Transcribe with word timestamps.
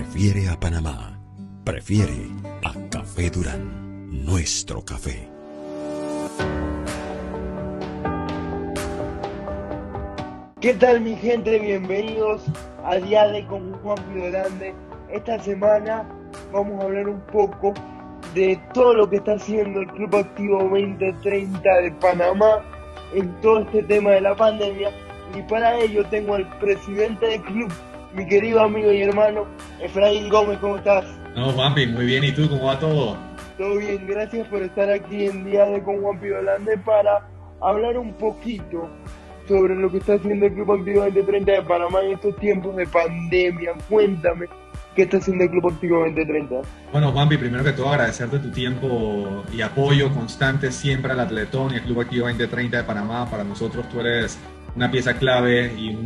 Prefiere 0.00 0.48
a 0.48 0.58
Panamá. 0.58 1.20
Prefiere 1.62 2.30
a 2.64 2.72
Café 2.88 3.28
Durán. 3.28 4.24
Nuestro 4.24 4.82
café. 4.82 5.28
¿Qué 10.58 10.72
tal 10.72 11.02
mi 11.02 11.14
gente? 11.16 11.58
Bienvenidos 11.58 12.40
a 12.82 12.96
Diade 12.96 13.46
con 13.46 13.74
Juan 13.82 13.98
Grande. 14.14 14.74
Esta 15.10 15.38
semana 15.38 16.08
vamos 16.50 16.80
a 16.80 16.86
hablar 16.86 17.06
un 17.06 17.20
poco 17.26 17.74
de 18.34 18.58
todo 18.72 18.94
lo 18.94 19.10
que 19.10 19.16
está 19.16 19.34
haciendo 19.34 19.80
el 19.80 19.86
Club 19.88 20.16
Activo 20.16 20.62
2030 20.62 21.60
de 21.60 21.92
Panamá 22.00 22.64
en 23.12 23.30
todo 23.42 23.60
este 23.60 23.82
tema 23.82 24.12
de 24.12 24.22
la 24.22 24.34
pandemia. 24.34 24.90
Y 25.38 25.42
para 25.42 25.78
ello 25.78 26.06
tengo 26.06 26.36
al 26.36 26.48
presidente 26.58 27.26
del 27.26 27.42
club, 27.42 27.70
mi 28.14 28.26
querido 28.26 28.62
amigo 28.62 28.90
y 28.90 29.02
hermano 29.02 29.44
Efraín 29.82 30.28
Gómez. 30.28 30.58
¿Cómo 30.58 30.76
estás? 30.76 31.04
No, 31.34 31.52
Juanpi, 31.52 31.86
muy 31.86 32.06
bien. 32.06 32.24
¿Y 32.24 32.32
tú 32.32 32.48
cómo 32.48 32.66
va 32.66 32.78
todo? 32.78 33.16
Todo 33.58 33.76
bien, 33.76 34.06
gracias 34.06 34.48
por 34.48 34.62
estar 34.62 34.90
aquí 34.90 35.26
en 35.26 35.44
Diade 35.44 35.82
con 35.82 36.00
Juan 36.00 36.18
Grande 36.18 36.78
para 36.78 37.28
hablar 37.60 37.98
un 37.98 38.14
poquito 38.14 38.88
sobre 39.46 39.74
lo 39.74 39.90
que 39.90 39.98
está 39.98 40.14
haciendo 40.14 40.46
el 40.46 40.54
Club 40.54 40.72
Activo 40.72 41.02
2030 41.02 41.52
de 41.52 41.62
Panamá 41.62 42.00
en 42.02 42.12
estos 42.12 42.36
tiempos 42.36 42.74
de 42.76 42.86
pandemia. 42.86 43.72
Cuéntame, 43.88 44.46
¿qué 44.94 45.02
está 45.02 45.18
haciendo 45.18 45.44
el 45.44 45.50
Club 45.50 45.72
Activo 45.72 45.98
2030? 45.98 46.54
Bueno, 46.92 47.12
Juanpi, 47.12 47.36
primero 47.36 47.64
que 47.64 47.72
todo 47.72 47.90
agradecerte 47.90 48.38
tu 48.38 48.50
tiempo 48.50 49.42
y 49.52 49.60
apoyo 49.60 50.10
constante 50.14 50.72
siempre 50.72 51.12
al 51.12 51.20
Atletón 51.20 51.74
y 51.74 51.76
al 51.76 51.82
Club 51.82 52.00
Activo 52.00 52.26
2030 52.28 52.76
de 52.78 52.84
Panamá. 52.84 53.28
Para 53.28 53.44
nosotros 53.44 53.88
tú 53.88 54.00
eres 54.00 54.38
una 54.74 54.90
pieza 54.90 55.14
clave 55.14 55.72
y, 55.76 55.96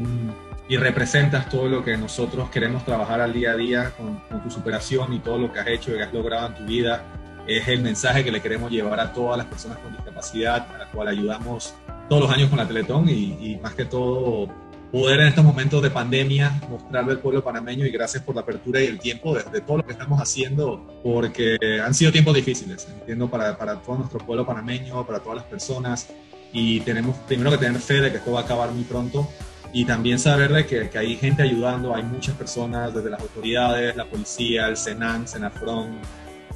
y 0.69 0.77
representas 0.77 1.49
todo 1.49 1.69
lo 1.69 1.85
que 1.85 1.97
nosotros 1.97 2.49
queremos 2.51 2.85
trabajar 2.85 3.21
al 3.21 3.33
día 3.33 3.53
a 3.53 3.57
día 3.57 3.93
con, 3.97 4.17
con 4.31 4.43
tu 4.43 4.51
superación 4.51 5.13
y 5.13 5.19
todo 5.19 5.39
lo 5.39 5.53
que 5.53 5.61
has 5.61 5.67
hecho 5.67 5.93
y 5.93 5.97
que 5.97 6.03
has 6.03 6.13
logrado 6.13 6.49
en 6.49 6.55
tu 6.55 6.65
vida. 6.65 7.05
Es 7.47 7.69
el 7.69 7.83
mensaje 7.83 8.25
que 8.25 8.33
le 8.33 8.41
queremos 8.41 8.71
llevar 8.71 8.98
a 8.98 9.12
todas 9.12 9.37
las 9.37 9.47
personas 9.47 9.79
con 9.79 9.93
discapacidad, 9.93 10.67
a 10.75 10.79
la 10.79 10.91
cual 10.91 11.09
ayudamos 11.09 11.75
todos 12.09 12.23
los 12.23 12.31
años 12.31 12.48
con 12.48 12.59
la 12.59 12.67
Teletón 12.67 13.09
y, 13.09 13.37
y, 13.41 13.59
más 13.62 13.75
que 13.75 13.84
todo 13.84 14.48
poder 14.91 15.21
en 15.21 15.27
estos 15.27 15.45
momentos 15.45 15.83
de 15.83 15.91
pandemia 15.91 16.53
mostrarle 16.71 17.12
al 17.12 17.19
pueblo 17.19 17.43
panameño 17.43 17.84
y 17.84 17.91
gracias 17.91 18.23
por 18.23 18.34
la 18.34 18.43
apertura 18.43 18.81
y 18.81 18.87
el 18.87 18.99
tiempo 18.99 19.34
de, 19.34 19.43
de, 19.51 19.61
todo 19.61 19.78
lo 19.78 19.84
que 19.84 19.93
estamos 19.93 20.21
haciendo 20.21 20.87
porque 21.03 21.59
han 21.84 21.93
sido 21.95 22.12
tiempos 22.12 22.34
difíciles, 22.34 22.87
entiendo, 23.01 23.28
para, 23.28 23.59
para 23.59 23.81
todo 23.81 23.99
nuestro 23.99 24.21
pueblo 24.21 24.47
panameño, 24.47 25.05
para 25.05 25.19
todas 25.19 25.37
las 25.37 25.47
personas 25.47 26.09
y 26.53 26.81
tenemos 26.81 27.17
primero 27.27 27.51
que 27.51 27.59
tener 27.59 27.81
fe 27.81 28.01
de 28.01 28.11
que 28.12 28.19
esto 28.19 28.33
va 28.33 28.41
a 28.41 28.45
acabar 28.45 28.71
muy 28.71 28.84
pronto 28.84 29.28
y 29.75 29.84
también 29.84 30.20
saber 30.20 30.53
de 30.53 30.64
que, 30.64 30.89
que 30.89 30.98
hay 30.98 31.17
gente 31.17 31.42
ayudando, 31.42 31.97
hay 31.97 32.05
muchas 32.05 32.36
personas 32.36 32.94
desde 32.94 33.11
las 33.11 33.20
autoridades, 33.20 33.97
la 33.97 34.05
policía, 34.05 34.69
el 34.69 34.77
Senan, 34.77 35.27
Senafron, 35.27 35.98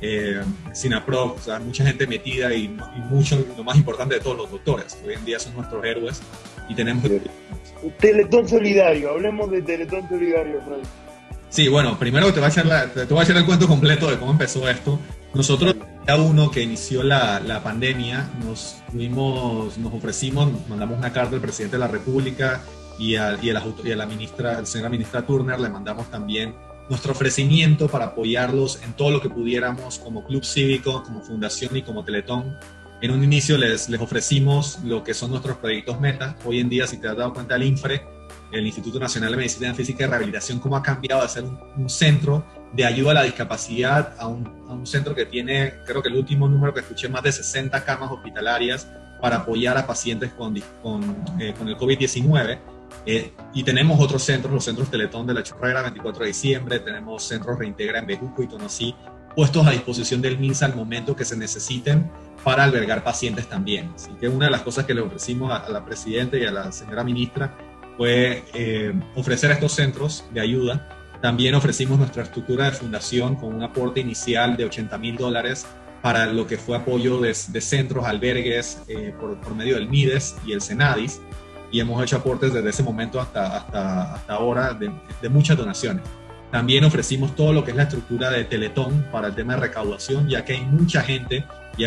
eh, 0.00 0.40
Sinaprof, 0.72 1.36
o 1.36 1.42
sea, 1.42 1.58
mucha 1.58 1.84
gente 1.84 2.06
metida 2.06 2.54
y, 2.54 2.66
y, 2.66 3.00
mucho, 3.10 3.44
lo 3.56 3.64
más 3.64 3.76
importante 3.76 4.14
de 4.14 4.20
todos, 4.20 4.36
los 4.36 4.50
doctores, 4.52 4.94
que 4.94 5.08
hoy 5.08 5.14
en 5.14 5.24
día 5.24 5.40
son 5.40 5.52
nuestros 5.54 5.84
héroes 5.84 6.22
y 6.68 6.76
tenemos... 6.76 7.10
Teletón 7.98 8.48
Solidario, 8.48 9.10
hablemos 9.10 9.50
de 9.50 9.62
Teletón 9.62 10.08
Solidario, 10.08 10.60
Fred. 10.62 10.86
Sí, 11.50 11.66
bueno, 11.66 11.98
primero 11.98 12.32
te 12.32 12.38
voy, 12.38 12.44
a 12.44 12.48
hacer 12.48 12.66
la, 12.66 12.86
te 12.86 13.04
voy 13.06 13.18
a 13.18 13.22
hacer 13.22 13.36
el 13.36 13.46
cuento 13.46 13.66
completo 13.66 14.08
de 14.08 14.16
cómo 14.16 14.30
empezó 14.30 14.68
esto. 14.68 15.00
Nosotros, 15.34 15.74
cada 16.06 16.22
uno 16.22 16.52
que 16.52 16.62
inició 16.62 17.02
la, 17.02 17.40
la 17.40 17.64
pandemia, 17.64 18.28
nos, 18.44 18.76
fuimos, 18.92 19.76
nos 19.76 19.92
ofrecimos, 19.92 20.50
mandamos 20.68 20.98
una 20.98 21.12
carta 21.12 21.34
al 21.34 21.40
presidente 21.40 21.76
de 21.76 21.80
la 21.80 21.88
República 21.88 22.62
y 22.98 23.16
a, 23.16 23.38
y 23.40 23.50
a, 23.50 23.54
la, 23.54 23.64
y 23.84 23.92
a 23.92 23.96
la 23.96 24.06
ministra, 24.06 24.64
señora 24.66 24.90
ministra 24.90 25.22
Turner, 25.22 25.58
le 25.60 25.68
mandamos 25.68 26.10
también 26.10 26.54
nuestro 26.88 27.12
ofrecimiento 27.12 27.88
para 27.88 28.06
apoyarlos 28.06 28.82
en 28.82 28.92
todo 28.94 29.10
lo 29.10 29.20
que 29.20 29.28
pudiéramos 29.28 29.98
como 29.98 30.24
club 30.24 30.44
cívico, 30.44 31.02
como 31.02 31.20
fundación 31.20 31.76
y 31.76 31.82
como 31.82 32.04
teletón. 32.04 32.58
En 33.00 33.12
un 33.12 33.22
inicio 33.22 33.56
les, 33.56 33.88
les 33.88 34.00
ofrecimos 34.00 34.80
lo 34.84 35.04
que 35.04 35.14
son 35.14 35.30
nuestros 35.30 35.58
proyectos 35.58 36.00
meta. 36.00 36.36
Hoy 36.44 36.58
en 36.60 36.68
día, 36.68 36.86
si 36.86 36.96
te 36.96 37.08
has 37.08 37.16
dado 37.16 37.32
cuenta, 37.32 37.54
el 37.54 37.62
INFRE, 37.62 38.02
el 38.52 38.66
Instituto 38.66 38.98
Nacional 38.98 39.30
de 39.32 39.36
Medicina 39.36 39.74
Física 39.74 40.04
y 40.04 40.06
Rehabilitación, 40.06 40.58
cómo 40.58 40.76
ha 40.76 40.82
cambiado 40.82 41.22
de 41.22 41.28
ser 41.28 41.44
un, 41.44 41.58
un 41.76 41.88
centro 41.88 42.44
de 42.72 42.84
ayuda 42.84 43.12
a 43.12 43.14
la 43.14 43.22
discapacidad 43.22 44.14
a 44.18 44.26
un, 44.26 44.46
a 44.68 44.72
un, 44.72 44.86
centro 44.86 45.14
que 45.14 45.26
tiene, 45.26 45.74
creo 45.86 46.02
que 46.02 46.08
el 46.08 46.16
último 46.16 46.48
número 46.48 46.74
que 46.74 46.80
escuché, 46.80 47.08
más 47.08 47.22
de 47.22 47.32
60 47.32 47.84
camas 47.84 48.10
hospitalarias 48.10 48.88
para 49.20 49.36
apoyar 49.36 49.76
a 49.78 49.86
pacientes 49.86 50.32
con, 50.32 50.58
con, 50.82 51.16
eh, 51.38 51.54
con 51.56 51.68
el 51.68 51.76
COVID-19 51.76 52.58
eh, 53.06 53.32
y 53.54 53.62
tenemos 53.62 54.00
otros 54.00 54.22
centros, 54.22 54.52
los 54.52 54.64
centros 54.64 54.90
Teletón 54.90 55.26
de 55.26 55.34
la 55.34 55.42
Chorrera, 55.42 55.82
24 55.82 56.22
de 56.22 56.28
diciembre, 56.28 56.78
tenemos 56.80 57.22
centros 57.22 57.58
Reintegra 57.58 57.98
en 57.98 58.06
Bejuco 58.06 58.42
y 58.42 58.48
Tonosí, 58.48 58.94
puestos 59.34 59.66
a 59.66 59.70
disposición 59.70 60.20
del 60.20 60.38
MINSA 60.38 60.66
al 60.66 60.76
momento 60.76 61.14
que 61.14 61.24
se 61.24 61.36
necesiten 61.36 62.10
para 62.44 62.64
albergar 62.64 63.04
pacientes 63.04 63.48
también. 63.48 63.92
Así 63.94 64.10
que 64.20 64.28
una 64.28 64.46
de 64.46 64.50
las 64.50 64.62
cosas 64.62 64.84
que 64.84 64.94
le 64.94 65.00
ofrecimos 65.00 65.52
a, 65.52 65.58
a 65.58 65.70
la 65.70 65.84
Presidenta 65.84 66.36
y 66.36 66.44
a 66.44 66.50
la 66.50 66.72
señora 66.72 67.04
Ministra 67.04 67.56
fue 67.96 68.44
eh, 68.54 68.94
ofrecer 69.16 69.50
estos 69.50 69.72
centros 69.72 70.24
de 70.32 70.40
ayuda. 70.40 70.88
También 71.20 71.54
ofrecimos 71.54 71.98
nuestra 71.98 72.22
estructura 72.22 72.66
de 72.66 72.72
fundación 72.72 73.34
con 73.34 73.54
un 73.54 73.62
aporte 73.62 74.00
inicial 74.00 74.56
de 74.56 74.64
80 74.66 74.98
mil 74.98 75.16
dólares 75.16 75.66
para 76.00 76.26
lo 76.26 76.46
que 76.46 76.56
fue 76.58 76.76
apoyo 76.76 77.20
de, 77.20 77.36
de 77.48 77.60
centros, 77.60 78.06
albergues 78.06 78.82
eh, 78.86 79.12
por, 79.18 79.40
por 79.40 79.54
medio 79.56 79.74
del 79.74 79.88
MIDES 79.88 80.36
y 80.46 80.52
el 80.52 80.60
SENADIS 80.60 81.20
y 81.70 81.80
hemos 81.80 82.02
hecho 82.02 82.16
aportes 82.16 82.52
desde 82.52 82.70
ese 82.70 82.82
momento 82.82 83.20
hasta, 83.20 83.58
hasta, 83.58 84.14
hasta 84.14 84.32
ahora 84.32 84.72
de, 84.72 84.90
de, 85.20 85.28
muchas 85.28 85.56
donaciones. 85.56 86.02
También 86.50 86.84
ofrecimos 86.84 87.34
todo 87.36 87.52
lo 87.52 87.64
que 87.64 87.72
es 87.72 87.76
la 87.76 87.82
estructura 87.84 88.30
de 88.30 88.44
Teletón 88.44 89.06
para 89.12 89.28
el 89.28 89.34
tema 89.34 89.54
de 89.54 89.60
recaudación, 89.60 90.28
ya 90.28 90.44
que 90.44 90.54
hay 90.54 90.62
mucha 90.62 91.02
gente, 91.02 91.44
y 91.76 91.84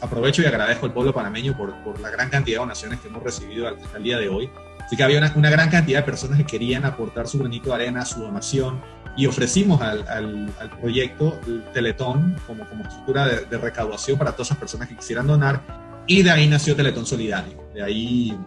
aprovecho 0.00 0.42
y 0.42 0.46
agradezco 0.46 0.86
al 0.86 0.92
pueblo 0.92 1.12
panameño 1.12 1.56
por, 1.56 1.72
por 1.84 2.00
la 2.00 2.10
gran 2.10 2.28
cantidad 2.28 2.56
de 2.56 2.60
donaciones 2.60 3.00
que 3.00 3.08
hemos 3.08 3.22
recibido 3.22 3.68
hasta 3.68 3.96
el 3.96 4.02
día 4.02 4.18
de 4.18 4.28
hoy. 4.28 4.50
Así 4.84 4.96
que 4.96 5.02
había 5.02 5.18
una, 5.18 5.32
una 5.36 5.50
gran 5.50 5.70
cantidad 5.70 6.00
de 6.00 6.04
personas 6.04 6.38
que 6.38 6.44
querían 6.44 6.84
aportar 6.84 7.26
su 7.26 7.38
granito 7.38 7.70
de 7.70 7.74
arena, 7.76 8.04
su 8.04 8.20
donación, 8.20 8.80
y 9.16 9.26
ofrecimos 9.26 9.80
al, 9.80 10.06
al, 10.08 10.52
al 10.60 10.70
proyecto 10.78 11.38
el 11.46 11.64
Teletón 11.72 12.36
como, 12.46 12.68
como 12.68 12.84
estructura 12.84 13.26
de, 13.26 13.46
de 13.46 13.58
recaudación 13.58 14.18
para 14.18 14.32
todas 14.32 14.48
esas 14.48 14.58
personas 14.58 14.88
que 14.88 14.96
quisieran 14.96 15.26
donar, 15.26 15.62
y 16.06 16.22
de 16.22 16.30
ahí 16.30 16.46
nació 16.46 16.76
Teletón 16.76 17.06
Solidario. 17.06 17.68
De 17.74 17.82
ahí 17.82 18.38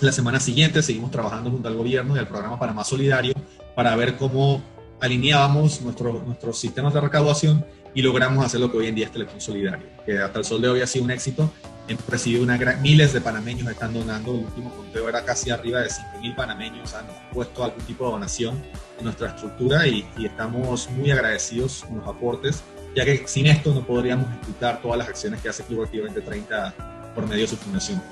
la 0.00 0.12
semana 0.12 0.40
siguiente 0.40 0.82
seguimos 0.82 1.10
trabajando 1.10 1.50
junto 1.50 1.68
al 1.68 1.74
gobierno 1.74 2.16
y 2.16 2.18
al 2.18 2.28
programa 2.28 2.58
Panamá 2.58 2.84
Solidario 2.84 3.34
para 3.74 3.94
ver 3.96 4.16
cómo 4.16 4.62
alineábamos 5.00 5.80
nuestro, 5.82 6.22
nuestros 6.24 6.58
sistemas 6.58 6.94
de 6.94 7.00
recaudación 7.00 7.64
y 7.94 8.02
logramos 8.02 8.44
hacer 8.44 8.60
lo 8.60 8.70
que 8.70 8.78
hoy 8.78 8.88
en 8.88 8.94
día 8.94 9.06
es 9.06 9.12
Teletón 9.12 9.40
Solidario, 9.40 9.86
que 10.04 10.18
hasta 10.18 10.38
el 10.38 10.44
sol 10.44 10.60
de 10.60 10.68
hoy 10.68 10.80
ha 10.82 10.86
sido 10.86 11.04
un 11.04 11.10
éxito. 11.10 11.50
Hemos 11.88 12.06
recibido 12.06 12.42
una 12.42 12.58
gran, 12.58 12.82
miles 12.82 13.12
de 13.12 13.20
panameños 13.20 13.70
están 13.70 13.94
donando, 13.94 14.34
el 14.34 14.44
último 14.44 14.74
conteo 14.74 15.08
era 15.08 15.24
casi 15.24 15.50
arriba 15.50 15.80
de 15.80 15.88
5.000 15.88 16.34
panameños 16.34 16.94
han 16.94 17.06
puesto 17.32 17.64
algún 17.64 17.82
tipo 17.84 18.04
de 18.04 18.10
donación 18.10 18.62
en 18.98 19.04
nuestra 19.04 19.28
estructura 19.28 19.86
y, 19.86 20.06
y 20.18 20.26
estamos 20.26 20.90
muy 20.90 21.10
agradecidos 21.10 21.84
con 21.86 21.98
los 21.98 22.08
aportes, 22.08 22.62
ya 22.94 23.04
que 23.04 23.26
sin 23.26 23.46
esto 23.46 23.72
no 23.72 23.86
podríamos 23.86 24.28
ejecutar 24.30 24.82
todas 24.82 24.98
las 24.98 25.08
acciones 25.08 25.40
que 25.40 25.48
hace 25.48 25.62
Club 25.62 25.84
Activo 25.84 26.04
2030 26.04 27.12
por 27.14 27.26
medio 27.26 27.42
de 27.42 27.48
su 27.48 27.56
fundación. 27.56 28.02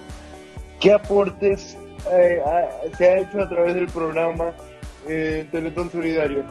¿Qué 0.85 0.93
aportes 0.93 1.79
eh, 2.13 2.43
se 2.99 3.09
ha 3.09 3.19
hecho 3.19 3.41
a 3.41 3.49
través 3.49 3.75
del 3.75 3.87
programa 3.87 4.53
eh, 5.09 5.49
Teletón 5.51 5.91
Solidario? 5.91 6.45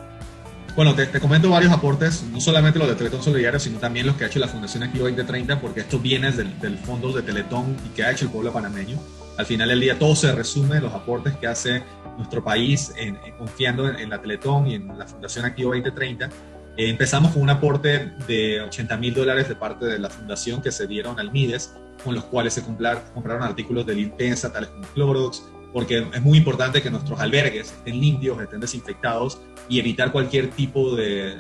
Bueno, 0.76 0.96
te, 0.96 1.06
te, 1.06 1.20
comento 1.20 1.52
varios 1.52 1.72
aportes, 1.72 2.24
no 2.32 2.42
solamente 2.42 2.80
los 2.80 2.88
de 2.88 2.96
Teletón 2.96 3.22
Solidario, 3.22 3.60
sino 3.60 3.78
también 3.78 4.08
los 4.08 4.16
que 4.16 4.24
ha 4.24 4.28
hecho 4.28 4.40
la 4.40 4.48
Fundación 4.48 4.82
Activo 4.82 5.06
2030, 5.06 5.62
porque 5.62 5.82
esto 5.82 6.00
viene 6.00 6.32
del, 6.32 6.60
del 6.60 6.80
fondo 6.80 7.12
de 7.12 7.22
Teletón 7.22 7.78
y 7.86 7.90
que 7.90 8.06
ha 8.06 8.12
hecho 8.12 8.26
el 8.26 8.32
pueblo 8.32 8.52
panameño. 8.52 8.98
Al 9.38 9.46
final 9.46 9.70
del 9.70 9.80
día 9.80 10.00
todo 10.00 10.16
se 10.16 10.32
resume 10.32 10.82
los 10.82 10.92
aportes 10.96 11.38
que 11.38 11.46
hace 11.46 11.84
nuestro 12.18 12.44
país 12.44 12.92
en, 12.98 13.20
en, 13.24 13.38
confiando 13.38 13.88
en, 13.88 13.98
en, 13.98 14.10
la 14.10 14.20
Teletón 14.20 14.66
y 14.66 14.74
en 14.74 14.98
la 14.98 15.06
Fundación 15.06 15.46
Activo 15.46 15.76
2030. 15.76 16.26
Eh, 16.26 16.90
empezamos 16.90 17.34
con 17.34 17.44
un 17.44 17.52
aporte 17.52 18.14
de 18.28 18.62
80 18.62 18.98
mil 18.98 19.14
dólares 19.14 19.48
de 19.48 19.54
parte 19.54 19.86
de 19.86 20.00
la 20.00 20.10
fundación 20.10 20.60
que 20.60 20.72
se 20.72 20.88
dieron 20.88 21.20
al 21.20 21.32
MIDES, 21.32 21.76
con 22.04 22.16
los 22.16 22.26
cuales 22.26 22.54
se 22.54 22.64
comprar, 22.64 23.04
compraron 23.14 23.44
artículos 23.44 23.86
de 23.86 23.96
limpieza, 23.96 24.52
tales 24.52 24.70
como 24.70 24.84
Clorox, 24.94 25.44
porque 25.74 26.08
es 26.14 26.22
muy 26.22 26.38
importante 26.38 26.82
que 26.82 26.92
nuestros 26.92 27.20
albergues 27.20 27.72
estén 27.72 28.00
limpios, 28.00 28.40
estén 28.40 28.60
desinfectados 28.60 29.42
y 29.68 29.80
evitar 29.80 30.12
cualquier 30.12 30.52
tipo 30.52 30.96
de, 30.96 31.36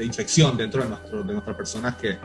infección 0.00 0.56
dentro 0.56 0.84
de, 0.84 0.88
nuestro, 0.90 1.24
de 1.24 1.32
nuestras 1.32 1.56
personas 1.56 1.96
que, 1.96 2.16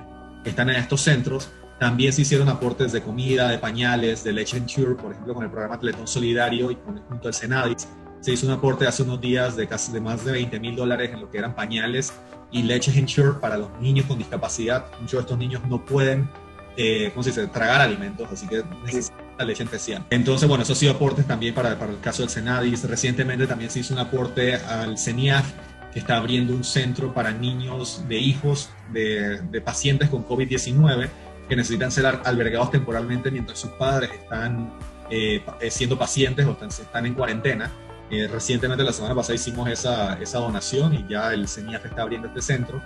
están 0.45 0.69
en 0.69 0.75
estos 0.75 0.99
centros. 1.01 1.49
También 1.79 2.11
se 2.11 2.21
hicieron 2.21 2.49
aportes 2.49 2.91
de 2.91 3.01
comida, 3.01 3.49
de 3.49 3.57
pañales, 3.57 4.25
de 4.25 4.33
leche 4.33 4.57
Ensure, 4.57 4.95
por 4.95 5.13
ejemplo, 5.13 5.33
con 5.33 5.43
el 5.45 5.49
programa 5.49 5.79
Teletón 5.79 6.05
Solidario 6.05 6.69
y 6.69 6.75
con, 6.75 6.97
junto 7.03 7.29
al 7.29 7.33
Senadis. 7.33 7.87
Se 8.19 8.33
hizo 8.33 8.45
un 8.45 8.51
aporte 8.51 8.85
hace 8.85 9.03
unos 9.03 9.21
días 9.21 9.55
de 9.55 9.67
casi 9.67 9.93
de 9.93 10.01
más 10.01 10.25
de 10.25 10.33
20 10.33 10.59
mil 10.59 10.75
dólares 10.75 11.11
en 11.13 11.21
lo 11.21 11.31
que 11.31 11.37
eran 11.37 11.55
pañales 11.55 12.13
y 12.51 12.61
leche 12.63 12.91
Ensure 12.97 13.39
para 13.39 13.57
los 13.57 13.69
niños 13.79 14.05
con 14.05 14.17
discapacidad. 14.17 14.85
Muchos 14.99 15.13
de 15.13 15.19
estos 15.21 15.37
niños 15.37 15.61
no 15.67 15.83
pueden 15.83 16.29
eh, 16.77 17.11
¿cómo 17.13 17.23
se 17.23 17.29
dice?, 17.29 17.47
tragar 17.47 17.81
alimentos, 17.81 18.27
así 18.31 18.47
que 18.47 18.63
necesita 18.85 19.17
la 19.37 19.45
leche 19.45 19.63
especial. 19.63 20.05
Entonces, 20.09 20.47
bueno, 20.47 20.63
eso 20.63 20.73
ha 20.73 20.75
sido 20.75 20.93
aportes 20.93 21.25
también 21.25 21.53
para, 21.53 21.77
para 21.77 21.91
el 21.91 21.99
caso 21.99 22.21
del 22.21 22.29
Senadis. 22.29 22.83
Recientemente 22.83 23.47
también 23.47 23.69
se 23.69 23.79
hizo 23.79 23.93
un 23.93 23.99
aporte 23.99 24.55
al 24.55 24.97
CENIAF, 24.97 25.51
que 25.91 25.99
está 25.99 26.17
abriendo 26.17 26.53
un 26.53 26.63
centro 26.63 27.13
para 27.13 27.31
niños 27.31 28.03
de 28.07 28.17
hijos 28.17 28.69
de, 28.91 29.41
de 29.41 29.61
pacientes 29.61 30.09
con 30.09 30.25
COVID-19 30.25 31.09
que 31.47 31.55
necesitan 31.55 31.91
ser 31.91 32.05
albergados 32.05 32.71
temporalmente 32.71 33.29
mientras 33.29 33.59
sus 33.59 33.71
padres 33.71 34.11
están 34.11 34.71
eh, 35.09 35.43
siendo 35.69 35.97
pacientes 35.97 36.45
o 36.45 36.51
están, 36.51 36.69
están 36.69 37.05
en 37.05 37.13
cuarentena. 37.13 37.71
Eh, 38.09 38.27
recientemente, 38.27 38.83
la 38.83 38.93
semana 38.93 39.15
pasada, 39.15 39.35
hicimos 39.35 39.69
esa, 39.69 40.13
esa 40.15 40.39
donación 40.39 40.93
y 40.93 41.05
ya 41.07 41.33
el 41.33 41.47
CENIAF 41.47 41.85
está 41.85 42.03
abriendo 42.03 42.27
este 42.27 42.41
centro. 42.41 42.81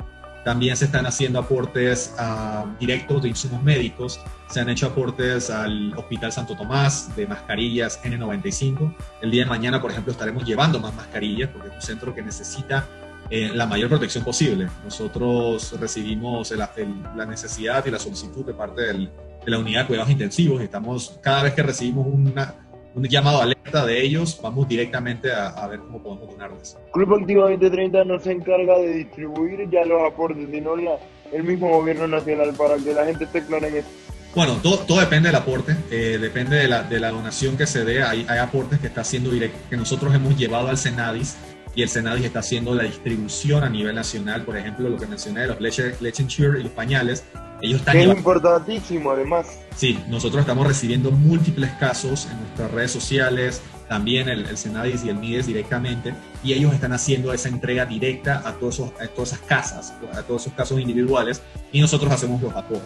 También 0.47 0.77
se 0.77 0.85
están 0.85 1.05
haciendo 1.05 1.39
aportes 1.39 2.15
uh, 2.17 2.65
directos 2.79 3.21
de 3.21 3.27
insumos 3.27 3.61
médicos. 3.61 4.17
Se 4.49 4.61
han 4.61 4.69
hecho 4.69 4.87
aportes 4.87 5.49
al 5.49 5.93
Hospital 5.97 6.31
Santo 6.31 6.55
Tomás 6.55 7.13
de 7.17 7.27
mascarillas 7.27 8.01
N95. 8.01 8.95
El 9.21 9.31
día 9.31 9.43
de 9.43 9.49
mañana, 9.49 9.81
por 9.81 9.91
ejemplo, 9.91 10.13
estaremos 10.13 10.45
llevando 10.45 10.79
más 10.79 10.95
mascarillas 10.95 11.49
porque 11.49 11.67
es 11.67 11.73
un 11.73 11.81
centro 11.81 12.15
que 12.15 12.21
necesita 12.21 12.87
eh, 13.29 13.51
la 13.53 13.65
mayor 13.65 13.89
protección 13.89 14.23
posible. 14.23 14.69
Nosotros 14.85 15.77
recibimos 15.81 16.49
el, 16.53 16.61
el, 16.77 16.95
la 17.17 17.25
necesidad 17.25 17.85
y 17.85 17.91
la 17.91 17.99
solicitud 17.99 18.45
de 18.45 18.53
parte 18.53 18.83
del, 18.83 19.11
de 19.43 19.51
la 19.51 19.59
unidad 19.59 19.81
de 19.81 19.87
cuidados 19.87 20.09
intensivos. 20.09 20.61
Estamos, 20.61 21.19
cada 21.21 21.43
vez 21.43 21.55
que 21.55 21.63
recibimos 21.63 22.07
una, 22.07 22.55
un 22.97 23.07
llamado 23.07 23.41
alerta 23.41 23.85
de 23.85 24.01
ellos, 24.01 24.39
vamos 24.41 24.67
directamente 24.67 25.31
a, 25.31 25.49
a, 25.49 25.67
ver 25.67 25.79
cómo 25.79 26.01
podemos 26.01 26.31
donarles. 26.31 26.77
Club 26.91 27.13
Activa 27.13 27.43
2030 27.43 28.03
no 28.05 28.19
se 28.19 28.31
encarga 28.31 28.79
de 28.79 28.93
distribuir 28.93 29.69
ya 29.69 29.85
los 29.85 30.01
aportes, 30.01 30.47
sino 30.51 30.75
la, 30.75 30.97
el 31.31 31.43
mismo 31.43 31.69
gobierno 31.69 32.07
nacional 32.07 32.53
para 32.57 32.77
que 32.77 32.93
la 32.93 33.05
gente 33.05 33.25
esté 33.25 33.45
clara 33.45 33.67
en 33.67 33.77
esto. 33.77 33.91
Bueno, 34.33 34.57
todo, 34.63 34.79
todo 34.79 34.99
depende 34.99 35.29
del 35.29 35.35
aporte, 35.35 35.75
eh, 35.91 36.17
depende 36.19 36.57
de 36.57 36.67
la, 36.67 36.83
de 36.83 36.99
la, 36.99 37.11
donación 37.11 37.55
que 37.55 37.67
se 37.67 37.85
dé. 37.85 38.03
Hay, 38.03 38.25
hay 38.27 38.39
aportes 38.39 38.79
que 38.79 38.87
está 38.87 39.01
haciendo 39.01 39.29
directo, 39.29 39.57
que 39.69 39.77
nosotros 39.77 40.13
hemos 40.13 40.35
llevado 40.35 40.67
al 40.67 40.77
Senadis 40.77 41.37
y 41.75 41.83
el 41.83 41.89
Senadis 41.89 42.25
está 42.25 42.39
haciendo 42.39 42.73
la 42.73 42.83
distribución 42.83 43.63
a 43.63 43.69
nivel 43.69 43.93
nacional. 43.93 44.43
Por 44.43 44.57
ejemplo, 44.57 44.89
lo 44.89 44.97
que 44.97 45.05
mencioné 45.05 45.41
de 45.41 45.47
los 45.47 45.61
leche, 45.61 45.93
leche 46.01 46.25
y 46.27 46.63
los 46.63 46.71
pañales, 46.71 47.23
ellos 47.61 47.79
están 47.79 47.93
que 47.93 48.03
es 48.03 48.17
importantísimo, 48.17 49.11
además. 49.11 49.66
Sí, 49.77 50.03
nosotros 50.07 50.41
estamos 50.41 50.65
recibiendo 50.65 51.11
múltiples 51.11 51.69
casos 51.73 52.27
en 52.31 52.39
nuestras 52.39 52.71
redes 52.71 52.89
sociales, 52.89 53.61
también 53.87 54.27
el, 54.27 54.57
Senadis 54.57 55.05
y 55.05 55.09
el 55.09 55.17
MIDES 55.17 55.45
directamente, 55.45 56.15
y 56.43 56.53
ellos 56.53 56.73
están 56.73 56.93
haciendo 56.93 57.31
esa 57.31 57.49
entrega 57.49 57.85
directa 57.85 58.41
a, 58.43 58.53
todos 58.53 58.79
esos, 58.79 58.91
todas 59.13 59.33
esas 59.33 59.39
casas, 59.41 59.93
a 60.13 60.23
todos 60.23 60.41
esos 60.41 60.53
casos 60.53 60.79
individuales, 60.79 61.43
y 61.71 61.79
nosotros 61.79 62.11
hacemos 62.11 62.41
los 62.41 62.55
apoyos. 62.55 62.81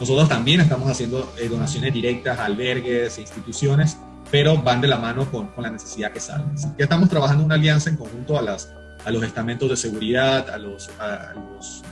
Nosotros 0.00 0.26
también 0.26 0.62
estamos 0.62 0.90
haciendo 0.90 1.34
eh, 1.38 1.50
donaciones 1.50 1.92
directas 1.92 2.38
a 2.38 2.46
albergues 2.46 3.18
e 3.18 3.20
instituciones, 3.20 3.98
pero 4.30 4.56
van 4.56 4.80
de 4.80 4.88
la 4.88 4.96
mano 4.96 5.30
con, 5.30 5.50
la 5.58 5.70
necesidad 5.70 6.12
que 6.12 6.20
sale. 6.20 6.44
Así 6.54 6.66
que 6.78 6.84
estamos 6.84 7.10
trabajando 7.10 7.44
una 7.44 7.56
alianza 7.56 7.90
en 7.90 7.98
conjunto 7.98 8.38
a, 8.38 8.42
las, 8.42 8.72
a 9.04 9.10
los 9.10 9.22
estamentos 9.22 9.68
de 9.68 9.76
seguridad, 9.76 10.48
a 10.48 10.56
los, 10.56 10.88
a, 10.98 11.34
los 11.34 11.82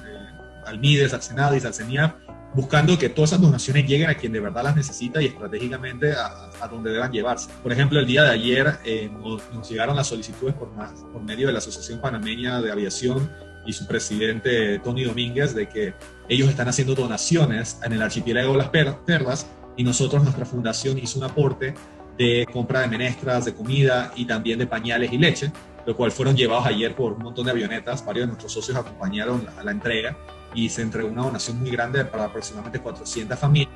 al 0.65 0.79
MIDES, 0.79 1.13
al 1.13 1.23
Senadis, 1.23 1.67
al 1.67 1.75
CENIAF, 1.75 2.13
buscando 2.55 2.99
que 2.99 3.09
todas 3.09 3.31
esas 3.31 3.43
donaciones 3.43 3.87
lleguen 3.87 4.11
a 4.11 4.15
quien 4.15 4.33
de 4.33 4.41
verdad 4.41 4.65
las 4.65 4.77
necesita 4.77 5.23
y 5.23 5.27
estratégicamente 5.27 6.13
a, 6.13 6.51
a 6.61 6.69
donde 6.69 6.91
deban 6.91 7.13
llevarse. 7.13 7.51
Por 7.63 7.73
ejemplo, 7.73 8.01
el 8.01 8.07
día 8.07 8.25
de 8.25 8.31
ayer 8.31 8.79
eh, 8.85 9.11
nos, 9.13 9.43
nos, 9.53 9.69
llegaron 9.69 9.97
las 9.97 10.09
solicitudes 10.09 10.55
por, 10.55 10.73
más, 10.75 10.93
por 11.13 11.23
medio 11.23 11.47
de 11.47 11.53
la 11.53 11.59
Asociación 11.59 12.01
Panameña 12.01 12.61
de 12.61 12.73
Aviación 12.73 13.31
y 13.67 13.73
su 13.73 13.87
presidente 13.87 14.79
Tony 14.81 15.05
Domínguez 15.05 15.55
de 15.55 15.69
que 15.69 15.95
ellos 16.29 16.49
están 16.49 16.69
haciendo 16.69 16.95
donaciones 16.95 17.79
en 17.85 17.93
el 17.93 18.03
archipiélago 18.03 18.53
de 18.53 18.59
las 18.59 18.69
Perlas 18.69 19.47
y 19.77 19.85
nosotros, 19.85 20.23
nuestra 20.23 20.45
fundación, 20.45 20.99
hizo 20.99 21.19
un 21.19 21.25
aporte 21.27 21.75
de 22.19 22.47
compra 22.53 22.81
de 22.81 22.89
menestras, 22.89 23.45
de 23.45 23.55
comida 23.55 24.13
y 24.15 24.27
también 24.27 24.59
de 24.59 24.67
pañales 24.67 25.13
y 25.13 25.19
leche, 25.19 25.53
lo 25.87 25.97
cual 25.97 26.13
fueron 26.13 26.37
llevados 26.37 26.67
ayer 26.67 26.95
por 26.95 27.13
un 27.13 27.23
montón 27.23 27.47
de 27.47 27.53
avionetas. 27.53 28.05
Varios 28.05 28.25
de 28.25 28.27
nuestros 28.29 28.53
socios 28.53 28.77
acompañaron 28.77 29.47
a 29.57 29.65
la 29.65 29.71
entrega 29.71 30.17
y 30.55 30.69
se 30.69 30.83
entregó 30.83 31.09
una 31.09 31.23
donación 31.23 31.59
muy 31.59 31.71
grande 31.71 32.05
para 32.05 32.25
aproximadamente 32.25 32.81
400 32.81 33.39
familias. 33.39 33.75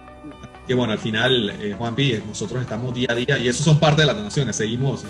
Que 0.66 0.74
bueno, 0.74 0.92
al 0.92 0.98
final, 0.98 1.50
eh, 1.60 1.74
Juanpi, 1.76 2.22
nosotros 2.26 2.62
estamos 2.62 2.94
día 2.94 3.08
a 3.10 3.14
día 3.14 3.38
y 3.38 3.48
eso 3.48 3.62
son 3.62 3.78
parte 3.78 4.02
de 4.02 4.06
las 4.06 4.16
donaciones, 4.16 4.56
seguimos. 4.56 5.04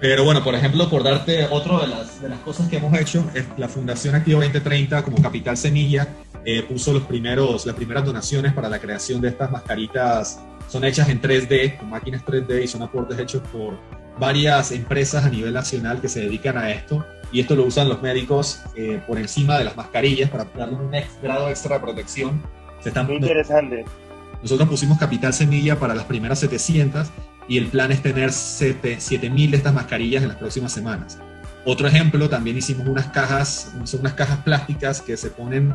Pero 0.00 0.24
bueno, 0.24 0.44
por 0.44 0.54
ejemplo, 0.54 0.90
por 0.90 1.02
darte 1.02 1.46
otra 1.50 1.80
de 1.80 1.86
las, 1.86 2.20
de 2.20 2.28
las 2.28 2.38
cosas 2.40 2.68
que 2.68 2.76
hemos 2.76 2.98
hecho, 2.98 3.24
es 3.34 3.46
la 3.56 3.68
Fundación 3.68 4.14
Activo 4.14 4.40
2030 4.40 5.02
como 5.02 5.22
Capital 5.22 5.56
Semilla 5.56 6.08
eh, 6.46 6.62
puso 6.62 6.92
los 6.92 7.04
primeros, 7.04 7.64
las 7.64 7.74
primeras 7.74 8.04
donaciones 8.04 8.52
para 8.52 8.68
la 8.68 8.78
creación 8.78 9.20
de 9.20 9.28
estas 9.28 9.50
mascaritas. 9.50 10.40
Son 10.68 10.84
hechas 10.84 11.08
en 11.08 11.20
3D, 11.20 11.78
con 11.78 11.88
máquinas 11.88 12.22
3D 12.24 12.64
y 12.64 12.66
son 12.66 12.82
aportes 12.82 13.18
hechos 13.18 13.42
por 13.50 13.78
varias 14.18 14.72
empresas 14.72 15.24
a 15.24 15.30
nivel 15.30 15.52
nacional 15.52 16.00
que 16.00 16.08
se 16.08 16.20
dedican 16.20 16.56
a 16.56 16.70
esto 16.70 17.04
y 17.32 17.40
esto 17.40 17.56
lo 17.56 17.64
usan 17.64 17.88
los 17.88 18.00
médicos 18.00 18.60
eh, 18.76 19.00
por 19.06 19.18
encima 19.18 19.58
de 19.58 19.64
las 19.64 19.76
mascarillas 19.76 20.30
para 20.30 20.44
darle 20.44 20.76
un 20.76 20.90
grado 21.22 21.48
extra 21.48 21.76
de 21.76 21.80
protección. 21.80 22.40
Se 22.80 22.90
están, 22.90 23.06
Muy 23.06 23.16
interesante. 23.16 23.84
Nosotros 24.40 24.68
pusimos 24.68 24.98
capital 24.98 25.32
semilla 25.32 25.78
para 25.78 25.94
las 25.94 26.04
primeras 26.04 26.38
700 26.40 27.08
y 27.48 27.58
el 27.58 27.66
plan 27.66 27.90
es 27.90 28.02
tener 28.02 28.30
7000 28.30 29.50
de 29.50 29.56
estas 29.56 29.74
mascarillas 29.74 30.22
en 30.22 30.28
las 30.28 30.36
próximas 30.36 30.72
semanas. 30.72 31.18
Otro 31.64 31.88
ejemplo, 31.88 32.28
también 32.28 32.58
hicimos 32.58 32.86
unas 32.86 33.06
cajas, 33.06 33.72
son 33.84 34.00
unas 34.00 34.12
cajas 34.12 34.38
plásticas 34.44 35.00
que 35.00 35.16
se 35.16 35.30
ponen, 35.30 35.74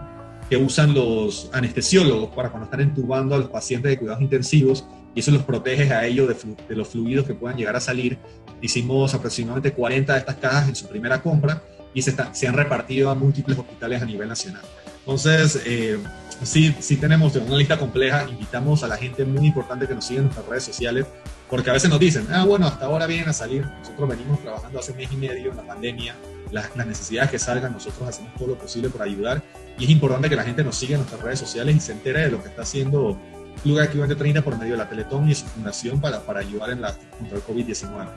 que 0.49 0.55
usan 0.55 0.93
los 0.93 1.49
anestesiólogos 1.51 2.29
para 2.35 2.49
cuando 2.49 2.65
están 2.65 2.81
entubando 2.81 3.35
a 3.35 3.39
los 3.39 3.49
pacientes 3.49 3.89
de 3.89 3.97
cuidados 3.97 4.21
intensivos 4.21 4.85
y 5.15 5.19
eso 5.19 5.31
los 5.31 5.43
protege 5.43 5.93
a 5.93 6.05
ellos 6.05 6.27
de, 6.27 6.55
de, 6.67 6.75
los 6.75 6.87
fluidos 6.89 7.25
que 7.25 7.33
puedan 7.33 7.57
llegar 7.57 7.75
a 7.75 7.79
salir. 7.79 8.17
Hicimos 8.61 9.13
aproximadamente 9.13 9.73
40 9.73 10.13
de 10.13 10.19
estas 10.19 10.35
cajas 10.35 10.69
en 10.69 10.75
su 10.75 10.87
primera 10.87 11.21
compra 11.21 11.61
y 11.93 12.01
se, 12.01 12.11
está, 12.11 12.33
se 12.33 12.47
han 12.47 12.53
repartido 12.53 13.09
a 13.09 13.15
múltiples 13.15 13.57
hospitales 13.57 14.01
a 14.01 14.05
nivel 14.05 14.27
nacional. 14.27 14.61
Entonces, 14.99 15.61
eh, 15.65 15.97
sí, 16.43 16.75
sí 16.79 16.97
tenemos 16.97 17.35
una 17.35 17.57
lista 17.57 17.77
compleja. 17.77 18.27
Invitamos 18.29 18.83
a 18.83 18.87
la 18.87 18.97
gente 18.97 19.25
muy 19.25 19.47
importante 19.47 19.87
que 19.87 19.95
nos 19.95 20.05
siga 20.05 20.19
en 20.19 20.25
nuestras 20.25 20.47
redes 20.47 20.63
sociales, 20.63 21.05
porque 21.49 21.69
a 21.69 21.73
veces 21.73 21.89
nos 21.89 21.99
dicen, 21.99 22.27
ah, 22.31 22.45
bueno, 22.45 22.67
hasta 22.67 22.85
ahora 22.85 23.07
vienen 23.07 23.29
a 23.29 23.33
salir. 23.33 23.65
Nosotros 23.65 24.09
venimos 24.09 24.39
trabajando 24.41 24.79
hace 24.79 24.93
mes 24.93 25.11
y 25.11 25.17
medio 25.17 25.51
en 25.51 25.57
la 25.57 25.63
pandemia. 25.63 26.15
Las, 26.51 26.75
las 26.75 26.85
necesidades 26.85 27.31
que 27.31 27.39
salgan, 27.39 27.73
nosotros 27.73 28.07
hacemos 28.07 28.33
todo 28.35 28.49
lo 28.49 28.57
posible 28.57 28.89
por 28.89 29.01
ayudar. 29.01 29.41
Y 29.79 29.85
es 29.85 29.89
importante 29.89 30.29
que 30.29 30.35
la 30.35 30.43
gente 30.43 30.63
nos 30.63 30.75
siga 30.75 30.95
en 30.95 30.99
nuestras 30.99 31.21
redes 31.21 31.39
sociales 31.39 31.75
y 31.75 31.79
se 31.79 31.93
entere 31.93 32.21
de 32.21 32.31
lo 32.31 32.43
que 32.43 32.49
está 32.49 32.63
haciendo 32.63 33.19
Club 33.59 33.79
Activo 33.79 34.07
30 34.07 34.41
por 34.41 34.57
medio 34.57 34.73
de 34.73 34.77
la 34.77 34.89
Teletón 34.89 35.29
y 35.29 35.35
su 35.35 35.45
fundación 35.45 35.99
para, 35.99 36.21
para 36.21 36.39
ayudar 36.39 36.71
en 36.71 36.81
la, 36.81 36.93
contra 37.17 37.37
el 37.37 37.43
COVID-19. 37.43 38.07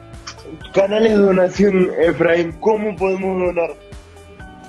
Canales 0.73 1.13
de 1.13 1.19
donación, 1.19 1.91
Efraín, 2.01 2.53
¿cómo 2.53 2.97
podemos 2.97 3.55
donar? 3.55 3.77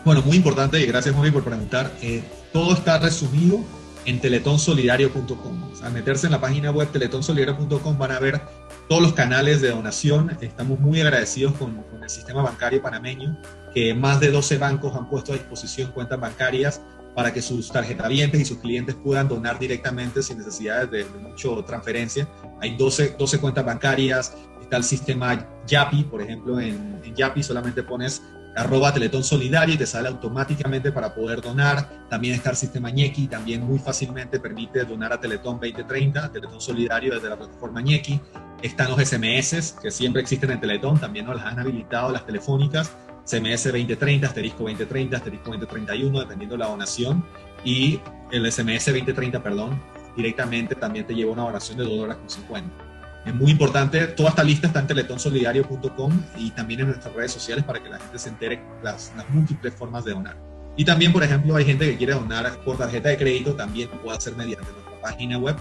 Bueno, 0.06 0.22
muy 0.24 0.38
importante 0.38 0.80
y 0.80 0.86
gracias 0.86 1.16
Mori 1.16 1.32
por 1.32 1.44
preguntar. 1.44 1.92
Eh, 2.02 2.24
todo 2.52 2.74
está 2.74 3.00
resumido 3.00 3.60
en 4.06 4.20
teletonsolidario.com. 4.20 5.72
O 5.72 5.76
sea, 5.76 5.90
meterse 5.90 6.28
en 6.28 6.34
la 6.34 6.42
página 6.42 6.72
web 6.72 6.90
teletonsolidario.com 6.92 7.98
van 7.98 8.12
a 8.12 8.20
ver 8.20 8.42
todos 8.90 9.02
los 9.02 9.14
canales 9.14 9.62
de 9.62 9.70
donación. 9.70 10.38
Estamos 10.42 10.80
muy 10.80 11.00
agradecidos 11.02 11.54
con, 11.54 11.84
con 11.84 12.04
el 12.04 12.10
sistema 12.10 12.42
bancario 12.42 12.82
panameño, 12.82 13.38
que 13.74 13.94
más 13.94 14.20
de 14.20 14.32
12 14.32 14.58
bancos 14.58 14.96
han 14.96 15.10
puesto 15.10 15.32
a 15.32 15.36
disposición 15.36 15.92
cuentas 15.92 16.20
bancarias 16.20 16.82
para 17.16 17.34
que 17.34 17.42
sus 17.42 17.72
tarjetavientes 17.72 18.42
y 18.42 18.46
sus 18.46 18.58
clientes 18.58 18.96
puedan 18.96 19.28
donar 19.28 19.60
directamente 19.60 20.24
sin 20.24 20.38
necesidad 20.38 20.88
de, 20.88 21.04
de 21.04 21.20
mucho 21.20 21.64
transferencia. 21.64 22.28
Hay 22.62 22.76
12, 22.76 23.16
12 23.18 23.40
cuentas 23.40 23.66
bancarias, 23.66 24.36
está 24.62 24.78
el 24.78 24.84
sistema 24.84 25.48
Yapi, 25.68 26.04
por 26.04 26.22
ejemplo, 26.22 26.60
en, 26.60 27.02
en 27.04 27.16
Yapi 27.16 27.44
solamente 27.44 27.84
pones 27.84 28.22
arroba 28.56 28.94
Teletón 28.94 29.24
Solidario 29.24 29.76
y 29.76 29.78
te 29.78 29.86
sale 29.86 30.08
automáticamente 30.08 30.92
para 30.92 31.14
poder 31.14 31.42
donar. 31.42 32.08
También 32.10 32.36
está 32.36 32.52
el 32.52 32.56
sistema 32.56 32.90
Ñequi, 32.90 33.28
también 33.28 33.64
muy 33.64 33.80
fácilmente 33.80 34.40
permite 34.40 34.84
donar 34.86 35.14
a 35.14 35.20
Teletón 35.20 35.60
2030, 35.60 36.32
Teletón 36.32 36.62
Solidario 36.62 37.16
desde 37.16 37.30
la 37.30 37.38
plataforma 37.38 37.82
Ñequi. 37.82 38.20
Están 38.62 38.90
los 38.92 39.00
SMS, 39.00 39.76
que 39.82 39.92
siempre 39.92 40.22
existen 40.22 40.52
en 40.52 40.60
Teletón, 40.60 41.00
también 41.00 41.26
nos 41.26 41.36
las 41.36 41.46
han 41.46 41.60
habilitado 41.60 42.12
las 42.12 42.26
telefónicas. 42.26 42.92
CMS 43.26 43.64
2030, 43.66 44.28
asterisco 44.28 44.64
2030, 44.64 45.18
asterisco 45.18 45.50
2031, 45.52 46.20
dependiendo 46.20 46.56
de 46.56 46.60
la 46.60 46.68
donación. 46.68 47.24
Y 47.64 48.00
el 48.32 48.52
SMS 48.52 48.86
2030, 48.86 49.42
perdón, 49.42 49.82
directamente 50.16 50.76
también 50.76 51.08
te 51.08 51.16
lleva 51.16 51.32
una 51.32 51.44
donación 51.44 51.78
de 51.78 51.84
2 51.86 51.98
dólares 51.98 52.18
con 52.18 52.30
50. 52.30 52.94
Es 53.26 53.34
muy 53.34 53.52
importante, 53.52 54.06
toda 54.08 54.30
esta 54.30 54.44
lista 54.44 54.68
está 54.68 54.82
en 54.82 54.88
teletonsolidario.com 54.88 56.24
y 56.38 56.52
también 56.52 56.82
en 56.82 56.88
nuestras 56.88 57.14
redes 57.14 57.32
sociales 57.32 57.64
para 57.64 57.82
que 57.82 57.90
la 57.90 57.98
gente 57.98 58.20
se 58.20 58.28
entere 58.28 58.62
las, 58.84 59.14
las 59.16 59.30
múltiples 59.30 59.74
formas 59.74 60.04
de 60.04 60.12
donar. 60.12 60.38
Y 60.76 60.84
también, 60.84 61.14
por 61.14 61.24
ejemplo, 61.24 61.56
hay 61.56 61.64
gente 61.64 61.90
que 61.90 61.98
quiere 61.98 62.14
donar 62.14 62.52
por 62.66 62.78
tarjeta 62.78 63.10
de 63.10 63.18
crédito, 63.18 63.54
también 63.54 63.90
lo 63.92 64.02
puede 64.02 64.18
hacer 64.18 64.36
mediante 64.36 64.70
nuestra 64.72 65.00
página 65.02 65.38
web 65.38 65.56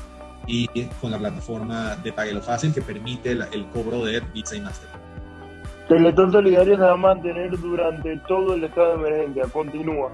y 0.46 0.66
con 1.00 1.12
la 1.12 1.18
plataforma 1.18 1.94
de 1.96 2.12
Paguelo 2.12 2.42
Fácil 2.42 2.74
que 2.74 2.82
permite 2.82 3.30
el 3.30 3.68
cobro 3.72 4.04
de 4.04 4.20
Visa 4.34 4.56
y 4.56 4.60
Mastercard. 4.60 5.01
Teletón 5.88 6.32
Solidario 6.32 6.76
se 6.76 6.82
va 6.82 6.92
a 6.92 6.96
mantener 6.96 7.50
durante 7.58 8.16
todo 8.28 8.54
el 8.54 8.64
estado 8.64 8.96
de 8.96 9.08
emergencia, 9.08 9.44
continúa. 9.52 10.10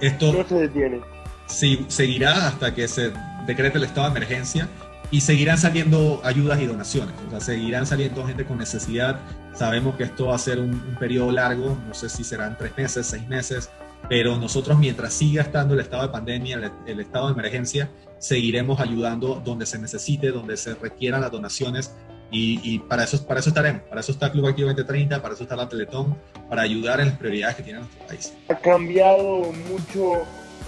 Esto 0.00 0.32
no 0.32 0.44
se 0.44 0.54
detiene. 0.54 1.00
Sí, 1.46 1.84
seguirá 1.88 2.48
hasta 2.48 2.74
que 2.74 2.88
se 2.88 3.12
decrete 3.46 3.78
el 3.78 3.84
estado 3.84 4.10
de 4.10 4.16
emergencia 4.16 4.68
y 5.10 5.20
seguirán 5.20 5.58
saliendo 5.58 6.20
ayudas 6.24 6.60
y 6.60 6.66
donaciones. 6.66 7.14
O 7.26 7.30
sea, 7.30 7.40
seguirán 7.40 7.86
saliendo 7.86 8.24
gente 8.24 8.44
con 8.44 8.58
necesidad 8.58 9.20
Sabemos 9.54 9.96
que 9.96 10.04
esto 10.04 10.26
va 10.28 10.36
a 10.36 10.38
ser 10.38 10.60
un, 10.60 10.72
un 10.72 10.96
periodo 10.98 11.32
largo, 11.32 11.76
no 11.86 11.94
sé 11.94 12.08
si 12.08 12.24
serán 12.24 12.56
tres 12.56 12.76
meses, 12.76 13.06
seis 13.06 13.26
meses, 13.28 13.70
pero 14.08 14.36
nosotros 14.38 14.78
mientras 14.78 15.12
siga 15.12 15.42
estando 15.42 15.74
el 15.74 15.80
estado 15.80 16.04
de 16.04 16.08
pandemia, 16.08 16.56
el, 16.56 16.70
el, 16.86 17.00
estado 17.00 17.26
de 17.26 17.32
emergencia, 17.32 17.90
seguiremos 18.18 18.80
ayudando 18.80 19.42
donde 19.44 19.66
se 19.66 19.78
necesite, 19.78 20.30
donde 20.30 20.56
se 20.56 20.74
requieran 20.74 21.20
las 21.20 21.30
donaciones 21.30 21.94
y, 22.30 22.60
y, 22.62 22.78
para, 22.78 23.04
eso, 23.04 23.26
para 23.26 23.40
eso 23.40 23.48
estaremos, 23.48 23.82
para 23.82 24.00
eso 24.00 24.12
está 24.12 24.30
Club 24.30 24.46
Activo 24.46 24.68
2030, 24.68 25.20
para 25.20 25.34
eso 25.34 25.42
está 25.42 25.56
la 25.56 25.68
Teletón, 25.68 26.16
para 26.48 26.62
ayudar 26.62 27.00
en 27.00 27.08
las 27.08 27.18
prioridades 27.18 27.56
que 27.56 27.62
tiene 27.62 27.80
nuestro 27.80 28.06
país. 28.06 28.34
Ha 28.48 28.54
cambiado 28.56 29.52
mucho 29.68 30.22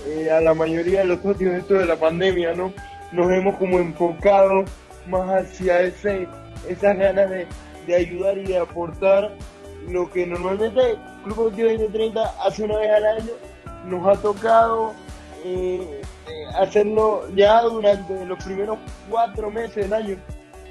eh, 0.07 0.31
a 0.31 0.41
la 0.41 0.55
mayoría 0.55 1.01
de 1.01 1.07
los 1.07 1.21
socios 1.21 1.55
esto 1.55 1.75
de 1.75 1.87
la 1.87 1.97
pandemia, 1.97 2.55
¿no? 2.55 2.73
Nos 3.13 3.31
hemos 3.31 3.57
como 3.57 3.79
enfocado 3.79 4.65
más 5.07 5.45
hacia 5.45 5.83
ese, 5.83 6.27
esas 6.69 6.97
ganas 6.97 7.31
de, 7.31 7.47
ayudar 7.95 8.39
y 8.39 8.45
de 8.45 8.59
aportar 8.59 9.37
lo 9.89 10.11
que 10.11 10.27
normalmente 10.27 10.97
Club 11.25 11.49
Activo 11.49 11.69
2030 11.69 12.35
hace 12.45 12.65
una 12.65 12.79
vez 12.79 12.91
al 12.91 13.05
año, 13.05 13.33
nos 13.87 14.07
ha 14.07 14.21
tocado 14.21 14.93
eh, 15.45 16.01
hacerlo 16.59 17.29
ya 17.35 17.63
durante 17.63 18.25
los 18.25 18.43
primeros 18.43 18.79
cuatro 19.09 19.51
meses 19.51 19.77
del 19.77 19.93
año. 19.93 20.17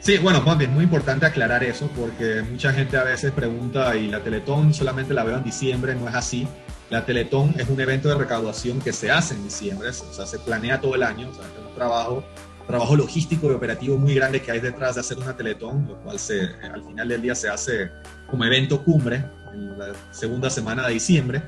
Sí, 0.01 0.17
bueno, 0.17 0.41
Juan, 0.41 0.59
es 0.59 0.69
muy 0.69 0.85
importante 0.85 1.27
aclarar 1.27 1.63
eso 1.63 1.87
porque 1.95 2.41
mucha 2.41 2.73
gente 2.73 2.97
a 2.97 3.03
veces 3.03 3.31
pregunta 3.31 3.95
y 3.95 4.07
la 4.07 4.19
Teletón 4.23 4.73
solamente 4.73 5.13
la 5.13 5.23
veo 5.23 5.37
en 5.37 5.43
diciembre, 5.43 5.93
no 5.93 6.09
es 6.09 6.15
así. 6.15 6.47
La 6.89 7.05
Teletón 7.05 7.53
es 7.59 7.69
un 7.69 7.79
evento 7.79 8.09
de 8.09 8.15
recaudación 8.15 8.79
que 8.79 8.93
se 8.93 9.11
hace 9.11 9.35
en 9.35 9.43
diciembre, 9.43 9.89
o 9.89 9.93
sea, 9.93 10.25
se 10.25 10.39
planea 10.39 10.81
todo 10.81 10.95
el 10.95 11.03
año, 11.03 11.29
o 11.29 11.35
sea, 11.35 11.43
es 11.43 11.67
un 11.69 11.75
trabajo, 11.75 12.23
trabajo 12.65 12.95
logístico 12.95 13.51
y 13.51 13.53
operativo 13.53 13.95
muy 13.95 14.15
grande 14.15 14.41
que 14.41 14.51
hay 14.51 14.59
detrás 14.59 14.95
de 14.95 15.01
hacer 15.01 15.19
una 15.19 15.37
Teletón, 15.37 15.87
lo 15.87 16.01
cual 16.01 16.17
al 16.17 16.83
final 16.83 17.07
del 17.07 17.21
día 17.21 17.35
se 17.35 17.49
hace 17.49 17.91
como 18.27 18.43
evento 18.43 18.83
cumbre 18.83 19.23
en 19.53 19.77
la 19.77 19.93
segunda 20.09 20.49
semana 20.49 20.87
de 20.87 20.93
diciembre. 20.93 21.43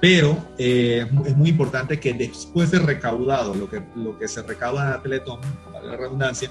Pero 0.00 0.36
eh, 0.56 1.06
es 1.26 1.36
muy 1.36 1.50
importante 1.50 2.00
que 2.00 2.14
después 2.14 2.70
de 2.70 2.78
recaudado, 2.78 3.54
lo 3.54 3.68
que, 3.68 3.84
lo 3.94 4.18
que 4.18 4.28
se 4.28 4.42
recauda 4.42 4.84
en 4.86 4.90
la 4.92 5.02
Teletón, 5.02 5.40
para 5.70 5.84
la 5.84 5.96
redundancia, 5.96 6.50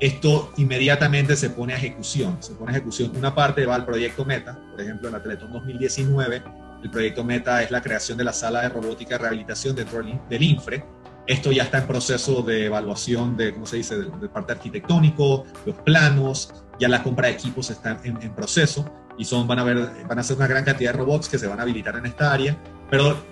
esto 0.00 0.50
inmediatamente 0.56 1.36
se 1.36 1.50
pone 1.50 1.74
a 1.74 1.76
ejecución. 1.76 2.38
Se 2.40 2.54
pone 2.54 2.72
a 2.72 2.76
ejecución. 2.76 3.12
Una 3.14 3.34
parte 3.34 3.66
va 3.66 3.74
al 3.74 3.84
proyecto 3.84 4.24
Meta, 4.24 4.58
por 4.70 4.80
ejemplo, 4.80 5.08
en 5.08 5.14
la 5.14 5.22
Teletón 5.22 5.52
2019, 5.52 6.42
el 6.82 6.90
proyecto 6.90 7.22
Meta 7.22 7.62
es 7.62 7.70
la 7.70 7.82
creación 7.82 8.16
de 8.16 8.24
la 8.24 8.32
sala 8.32 8.62
de 8.62 8.70
robótica 8.70 9.16
de 9.16 9.18
rehabilitación 9.18 9.76
dentro 9.76 10.02
del 10.02 10.42
INFRE. 10.42 10.82
Esto 11.26 11.52
ya 11.52 11.64
está 11.64 11.78
en 11.78 11.86
proceso 11.86 12.40
de 12.42 12.66
evaluación 12.66 13.36
de, 13.36 13.52
¿cómo 13.52 13.66
se 13.66 13.76
dice?, 13.76 13.98
del, 13.98 14.18
del 14.18 14.30
parte 14.30 14.52
arquitectónico, 14.52 15.44
los 15.66 15.76
planos, 15.76 16.54
ya 16.78 16.88
la 16.88 17.02
compra 17.02 17.28
de 17.28 17.34
equipos 17.34 17.68
está 17.68 18.00
en, 18.02 18.20
en 18.22 18.34
proceso 18.34 18.90
y 19.18 19.24
son, 19.26 19.46
van, 19.46 19.58
a 19.58 19.64
ver, 19.64 19.90
van 20.08 20.18
a 20.18 20.22
ser 20.22 20.38
una 20.38 20.46
gran 20.46 20.64
cantidad 20.64 20.92
de 20.92 20.98
robots 20.98 21.28
que 21.28 21.38
se 21.38 21.46
van 21.46 21.60
a 21.60 21.62
habilitar 21.62 21.94
en 21.96 22.06
esta 22.06 22.32
área, 22.32 22.56
pero 22.90 23.22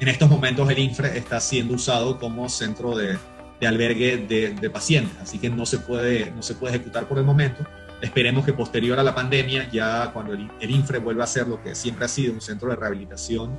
en 0.00 0.08
estos 0.08 0.28
momentos 0.30 0.68
el 0.70 0.78
INFRE 0.78 1.18
está 1.18 1.38
siendo 1.38 1.74
usado 1.74 2.18
como 2.18 2.48
centro 2.48 2.96
de, 2.96 3.18
de 3.60 3.66
albergue 3.66 4.16
de, 4.16 4.54
de, 4.54 4.70
pacientes, 4.70 5.16
así 5.20 5.38
que 5.38 5.48
no 5.48 5.64
se, 5.66 5.78
puede, 5.78 6.30
no 6.32 6.42
se 6.42 6.54
puede 6.54 6.74
ejecutar 6.74 7.06
por 7.06 7.18
el 7.18 7.24
momento. 7.24 7.64
Esperemos 8.00 8.44
que 8.44 8.52
posterior 8.52 8.98
a 8.98 9.02
la 9.02 9.14
pandemia, 9.14 9.68
ya 9.70 10.10
cuando 10.12 10.32
el, 10.32 10.50
el 10.60 10.70
INFRE 10.70 10.98
vuelva 10.98 11.24
a 11.24 11.26
ser 11.26 11.46
lo 11.46 11.62
que 11.62 11.74
siempre 11.74 12.04
ha 12.04 12.08
sido 12.08 12.32
un 12.32 12.40
centro 12.40 12.68
de 12.68 12.76
rehabilitación 12.76 13.56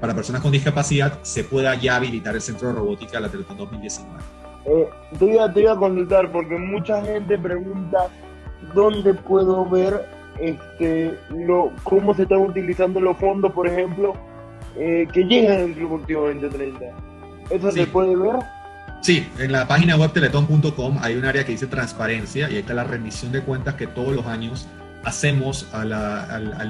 para 0.00 0.14
personas 0.14 0.42
con 0.42 0.50
discapacidad, 0.50 1.22
se 1.22 1.44
pueda 1.44 1.74
ya 1.76 1.96
habilitar 1.96 2.34
el 2.34 2.40
centro 2.40 2.68
de 2.68 2.74
robótica 2.74 3.18
de 3.18 3.20
la 3.20 3.28
Teletón 3.28 3.56
2019. 3.56 4.22
Eh, 4.66 4.88
te, 5.18 5.24
iba, 5.26 5.52
te 5.52 5.60
iba 5.60 5.72
a 5.72 5.76
consultar 5.76 6.32
porque 6.32 6.56
mucha 6.56 7.02
gente 7.04 7.38
pregunta 7.38 8.08
dónde 8.74 9.14
puedo 9.14 9.68
ver 9.68 10.08
este, 10.40 11.16
lo, 11.30 11.70
cómo 11.84 12.14
se 12.14 12.22
están 12.22 12.38
utilizando 12.38 13.00
los 13.00 13.16
fondos, 13.18 13.52
por 13.52 13.68
ejemplo, 13.68 14.14
eh, 14.76 15.06
que 15.12 15.24
llegan 15.24 15.60
al 15.60 15.72
Club 15.72 16.00
Activo 16.00 16.26
2030. 16.26 16.84
¿Eso 17.50 17.70
sí. 17.70 17.80
se 17.80 17.86
puede 17.86 18.16
ver? 18.16 18.36
Sí, 19.04 19.28
en 19.38 19.52
la 19.52 19.68
página 19.68 19.96
web 19.96 20.14
teletón.com 20.14 20.96
hay 21.02 21.16
un 21.16 21.26
área 21.26 21.44
que 21.44 21.52
dice 21.52 21.66
transparencia 21.66 22.48
y 22.48 22.54
ahí 22.54 22.60
está 22.60 22.72
la 22.72 22.84
rendición 22.84 23.32
de 23.32 23.42
cuentas 23.42 23.74
que 23.74 23.86
todos 23.86 24.16
los 24.16 24.24
años 24.24 24.66
hacemos 25.04 25.66
al, 25.74 25.90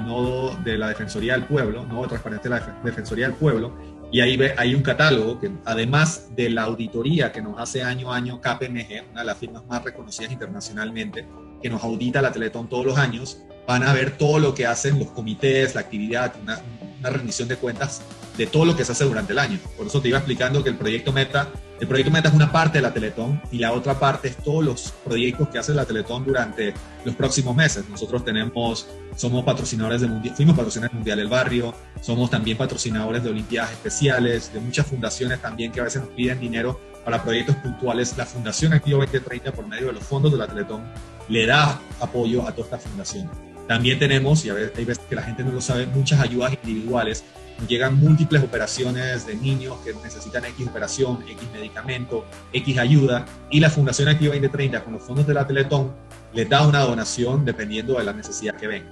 nodo 0.05 0.53
de 0.57 0.77
la 0.77 0.89
Defensoría 0.89 1.31
del 1.31 1.45
Pueblo, 1.45 1.85
nodo 1.85 2.07
de 2.07 2.37
de 2.37 2.49
la 2.49 2.59
Defensoría 2.83 3.27
del 3.27 3.37
Pueblo, 3.37 3.73
y 4.11 4.19
ahí 4.19 4.37
hay 4.57 4.75
un 4.75 4.81
catálogo 4.81 5.39
que 5.39 5.49
además 5.63 6.35
de 6.35 6.49
la 6.49 6.63
auditoría 6.63 7.31
que 7.31 7.41
nos 7.41 7.57
hace 7.57 7.83
año 7.83 8.11
a 8.11 8.17
año 8.17 8.41
KPMG, 8.41 9.11
una 9.11 9.21
de 9.21 9.27
las 9.27 9.37
firmas 9.37 9.65
más 9.69 9.81
reconocidas 9.85 10.33
internacionalmente, 10.33 11.25
que 11.61 11.69
nos 11.69 11.85
audita 11.85 12.21
la 12.21 12.33
Teletón 12.33 12.67
todos 12.67 12.85
los 12.85 12.97
años, 12.97 13.43
van 13.65 13.83
a 13.83 13.93
ver 13.93 14.17
todo 14.17 14.39
lo 14.39 14.53
que 14.53 14.67
hacen 14.67 14.99
los 14.99 15.07
comités, 15.11 15.73
la 15.73 15.79
actividad, 15.79 16.33
una, 16.43 16.59
una 16.99 17.09
rendición 17.11 17.47
de 17.47 17.55
cuentas 17.55 18.01
de 18.37 18.45
todo 18.45 18.65
lo 18.65 18.75
que 18.75 18.83
se 18.83 18.91
hace 18.91 19.05
durante 19.05 19.31
el 19.31 19.39
año. 19.39 19.57
Por 19.77 19.87
eso 19.87 20.01
te 20.01 20.09
iba 20.09 20.17
explicando 20.17 20.61
que 20.61 20.69
el 20.69 20.75
proyecto 20.75 21.13
Meta, 21.13 21.47
el 21.79 21.87
proyecto 21.87 22.11
Meta 22.11 22.29
es 22.29 22.35
una 22.35 22.51
parte 22.51 22.77
de 22.77 22.81
la 22.81 22.93
Teletón 22.93 23.41
y 23.51 23.57
la 23.57 23.73
otra 23.73 23.99
parte 23.99 24.29
es 24.29 24.37
todos 24.37 24.63
los 24.63 24.93
proyectos 25.03 25.49
que 25.49 25.59
hace 25.59 25.73
la 25.73 25.85
Teletón 25.85 26.23
durante 26.23 26.73
los 27.03 27.15
próximos 27.15 27.53
meses. 27.53 27.83
Nosotros 27.89 28.23
tenemos, 28.23 28.87
somos 29.15 29.43
patrocinadores 29.43 29.99
de 29.99 30.07
mundial, 30.07 30.35
fuimos 30.35 30.55
patrocinadores 30.55 30.91
del 30.91 30.99
Mundial 30.99 31.17
del 31.17 31.27
Barrio, 31.27 31.75
somos 31.99 32.29
también 32.29 32.57
patrocinadores 32.57 33.23
de 33.23 33.29
Olimpiadas 33.29 33.71
Especiales, 33.71 34.53
de 34.53 34.61
muchas 34.61 34.87
fundaciones 34.87 35.41
también 35.41 35.71
que 35.71 35.81
a 35.81 35.83
veces 35.83 36.01
nos 36.01 36.11
piden 36.11 36.39
dinero 36.39 36.79
para 37.03 37.21
proyectos 37.21 37.57
puntuales. 37.57 38.17
La 38.17 38.25
Fundación 38.25 38.71
Activo 38.71 38.99
2030, 38.99 39.51
por 39.51 39.67
medio 39.67 39.87
de 39.87 39.93
los 39.93 40.03
fondos 40.03 40.31
de 40.31 40.37
la 40.37 40.47
Teletón, 40.47 40.83
le 41.27 41.45
da 41.45 41.79
apoyo 41.99 42.47
a 42.47 42.53
todas 42.53 42.71
estas 42.71 42.83
fundaciones. 42.83 43.54
También 43.67 43.97
tenemos, 43.99 44.45
y 44.45 44.49
a 44.49 44.53
veces, 44.53 44.77
hay 44.77 44.85
veces 44.85 45.03
que 45.09 45.15
la 45.15 45.23
gente 45.23 45.43
no 45.43 45.51
lo 45.51 45.61
sabe, 45.61 45.87
muchas 45.87 46.19
ayudas 46.19 46.53
individuales 46.63 47.23
llegan 47.67 47.97
múltiples 47.97 48.43
operaciones 48.43 49.25
de 49.25 49.35
niños 49.35 49.77
que 49.83 49.93
necesitan 49.93 50.45
X 50.45 50.67
operación, 50.67 51.23
X 51.27 51.49
medicamento, 51.53 52.25
X 52.51 52.77
ayuda, 52.77 53.25
y 53.49 53.59
la 53.59 53.69
Fundación 53.69 54.09
Activa 54.09 54.33
2030 54.33 54.83
con 54.83 54.93
los 54.93 55.01
fondos 55.01 55.25
de 55.25 55.33
la 55.33 55.47
Teletón 55.47 55.93
les 56.33 56.49
da 56.49 56.67
una 56.67 56.81
donación 56.81 57.45
dependiendo 57.45 57.97
de 57.97 58.03
la 58.03 58.13
necesidad 58.13 58.55
que 58.55 58.67
ven. 58.67 58.83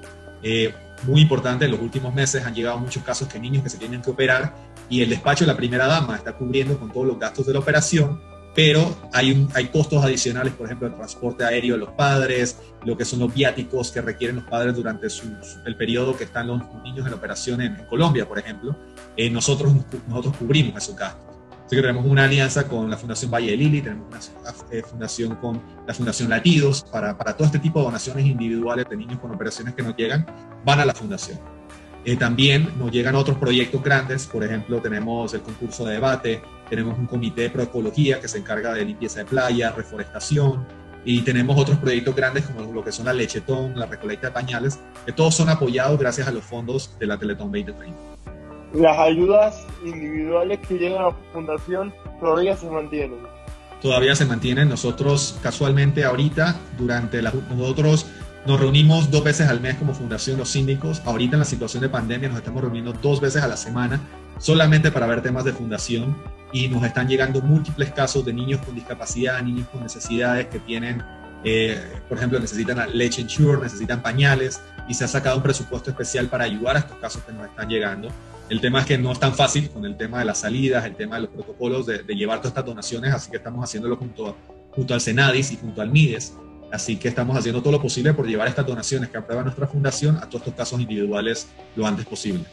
Eh, 0.41 0.73
muy 1.03 1.21
importante, 1.21 1.65
en 1.65 1.71
los 1.71 1.81
últimos 1.81 2.13
meses 2.13 2.45
han 2.45 2.53
llegado 2.53 2.77
muchos 2.79 3.03
casos 3.03 3.27
que 3.27 3.39
niños 3.39 3.63
que 3.63 3.69
se 3.69 3.77
tienen 3.77 4.01
que 4.01 4.09
operar 4.09 4.53
y 4.89 5.01
el 5.01 5.09
despacho 5.09 5.45
de 5.45 5.51
la 5.51 5.57
primera 5.57 5.85
dama 5.85 6.15
está 6.15 6.33
cubriendo 6.33 6.79
con 6.79 6.91
todos 6.91 7.07
los 7.07 7.19
gastos 7.19 7.45
de 7.45 7.53
la 7.53 7.59
operación, 7.59 8.21
pero 8.55 8.95
hay, 9.11 9.31
un, 9.31 9.49
hay 9.53 9.67
costos 9.67 10.03
adicionales, 10.03 10.53
por 10.53 10.67
ejemplo, 10.67 10.87
el 10.87 10.95
transporte 10.95 11.43
aéreo 11.43 11.73
de 11.73 11.79
los 11.79 11.89
padres, 11.91 12.59
lo 12.85 12.95
que 12.95 13.05
son 13.05 13.19
los 13.19 13.33
viáticos 13.33 13.91
que 13.91 14.01
requieren 14.01 14.37
los 14.37 14.45
padres 14.45 14.75
durante 14.75 15.09
su, 15.09 15.27
su, 15.41 15.59
el 15.65 15.75
periodo 15.75 16.15
que 16.15 16.25
están 16.25 16.47
los, 16.47 16.61
niños 16.83 17.07
en 17.07 17.13
operación 17.13 17.61
en, 17.61 17.75
en 17.75 17.85
Colombia, 17.85 18.27
por 18.27 18.37
ejemplo. 18.37 18.75
Eh, 19.17 19.29
nosotros, 19.29 19.73
nosotros 20.07 20.37
cubrimos 20.37 20.83
esos 20.83 20.95
gastos. 20.95 21.33
Así 21.65 21.77
que 21.77 21.81
tenemos 21.81 22.05
una 22.05 22.25
alianza 22.25 22.67
con 22.67 22.89
la 22.89 22.97
Fundación 22.97 23.31
Valle 23.31 23.51
de 23.51 23.57
Lili, 23.57 23.81
tenemos 23.81 24.07
una 24.09 24.19
eh, 24.69 24.83
fundación 24.83 25.35
con 25.37 25.61
la 25.87 25.93
Fundación 25.93 26.29
Latidos, 26.29 26.85
para, 26.91 27.17
para 27.17 27.35
todo 27.35 27.47
este 27.47 27.59
tipo 27.59 27.79
de 27.79 27.85
donaciones 27.85 28.25
individuales 28.25 28.85
de 28.89 28.97
niños 28.97 29.19
con 29.19 29.31
operaciones 29.31 29.73
que 29.73 29.81
nos 29.81 29.95
llegan, 29.95 30.25
van 30.65 30.79
a 30.79 30.85
la 30.85 30.93
fundación. 30.93 31.39
Eh, 32.05 32.17
también 32.17 32.69
nos 32.77 32.91
llegan 32.91 33.15
otros 33.15 33.37
proyectos 33.37 33.81
grandes, 33.81 34.27
por 34.27 34.43
ejemplo, 34.43 34.81
tenemos 34.81 35.33
el 35.33 35.41
concurso 35.41 35.85
de 35.85 35.93
debate, 35.93 36.41
tenemos 36.69 36.97
un 36.99 37.05
comité 37.05 37.43
de 37.43 37.49
proecología 37.49 38.19
que 38.19 38.27
se 38.27 38.39
encarga 38.39 38.73
de 38.73 38.83
limpieza 38.83 39.19
de 39.19 39.25
playa, 39.25 39.71
reforestación, 39.71 40.65
y 41.05 41.21
tenemos 41.21 41.59
otros 41.59 41.77
proyectos 41.77 42.15
grandes 42.15 42.45
como 42.45 42.71
lo 42.71 42.83
que 42.83 42.91
son 42.91 43.05
la 43.05 43.13
lechetón, 43.13 43.77
la 43.77 43.85
recolecta 43.85 44.27
de 44.27 44.33
pañales, 44.33 44.79
que 45.05 45.11
todos 45.11 45.35
son 45.35 45.49
apoyados 45.49 45.99
gracias 45.99 46.27
a 46.27 46.31
los 46.31 46.43
fondos 46.43 46.97
de 46.99 47.07
la 47.07 47.17
Teletón 47.17 47.51
2030. 47.51 47.97
Las 48.73 48.97
ayudas 48.97 49.65
individuales 49.85 50.59
que 50.67 50.77
llegan 50.77 51.01
a 51.01 51.07
la 51.07 51.15
fundación 51.31 51.93
todavía 52.19 52.55
se 52.55 52.69
mantienen. 52.69 53.19
Todavía 53.81 54.15
se 54.15 54.25
mantienen. 54.25 54.69
Nosotros 54.69 55.37
casualmente 55.43 56.05
ahorita, 56.05 56.55
durante 56.77 57.21
la, 57.21 57.33
nosotros 57.49 58.07
nos 58.45 58.59
reunimos 58.59 59.09
dos 59.09 59.23
veces 59.23 59.47
al 59.47 59.61
mes 59.61 59.75
como 59.75 59.93
fundación 59.93 60.37
los 60.37 60.49
síndicos. 60.49 61.01
Ahorita 61.05 61.35
en 61.35 61.39
la 61.39 61.45
situación 61.45 61.81
de 61.81 61.89
pandemia 61.89 62.29
nos 62.29 62.37
estamos 62.37 62.61
reuniendo 62.61 62.93
dos 62.93 63.21
veces 63.21 63.41
a 63.41 63.47
la 63.47 63.57
semana 63.57 64.01
solamente 64.39 64.91
para 64.91 65.07
ver 65.07 65.21
temas 65.21 65.45
de 65.45 65.53
fundación 65.53 66.15
y 66.51 66.67
nos 66.67 66.83
están 66.83 67.07
llegando 67.07 67.41
múltiples 67.41 67.91
casos 67.91 68.25
de 68.25 68.33
niños 68.33 68.61
con 68.61 68.75
discapacidad, 68.75 69.41
niños 69.41 69.67
con 69.69 69.81
necesidades 69.81 70.47
que 70.47 70.59
tienen, 70.59 71.01
eh, 71.43 71.81
por 72.09 72.17
ejemplo, 72.17 72.39
necesitan 72.39 72.85
leche 72.95 73.21
insure, 73.21 73.61
necesitan 73.61 74.01
pañales 74.01 74.61
y 74.87 74.93
se 74.93 75.05
ha 75.05 75.07
sacado 75.07 75.37
un 75.37 75.43
presupuesto 75.43 75.89
especial 75.89 76.27
para 76.27 76.43
ayudar 76.43 76.75
a 76.75 76.79
estos 76.79 76.97
casos 76.97 77.23
que 77.23 77.31
nos 77.31 77.47
están 77.47 77.69
llegando. 77.69 78.09
El 78.49 78.59
tema 78.59 78.81
es 78.81 78.85
que 78.85 78.97
no 78.97 79.11
es 79.11 79.19
tan 79.19 79.33
fácil 79.33 79.69
con 79.69 79.85
el 79.85 79.95
tema 79.95 80.19
de 80.19 80.25
las 80.25 80.39
salidas, 80.39 80.85
el 80.85 80.95
tema 80.95 81.15
de 81.15 81.21
los 81.21 81.31
protocolos 81.31 81.85
de, 81.85 82.03
llevar 82.09 82.39
todas 82.39 82.51
estas 82.51 82.65
donaciones, 82.65 83.13
así 83.13 83.31
que 83.31 83.37
estamos 83.37 83.63
haciéndolo 83.63 83.95
junto, 83.95 84.35
junto 84.71 84.93
al 84.93 85.01
Senadis 85.01 85.51
y 85.51 85.57
junto 85.57 85.81
al 85.81 85.89
MIDES. 85.89 86.33
Así 86.73 86.97
que 86.97 87.07
estamos 87.07 87.37
haciendo 87.37 87.61
todo 87.61 87.73
lo 87.73 87.79
posible 87.79 88.15
por 88.15 88.25
llevar 88.25 88.47
estas 88.47 88.65
donaciones 88.65 89.07
que 89.09 89.17
aprueba 89.19 89.43
nuestra 89.43 89.67
fundación 89.67 90.17
a 90.17 90.21
todos 90.21 90.41
estos 90.41 90.55
casos 90.55 90.81
individuales 90.81 91.47
lo 91.75 91.85
antes 91.85 92.03
posible. 92.03 92.45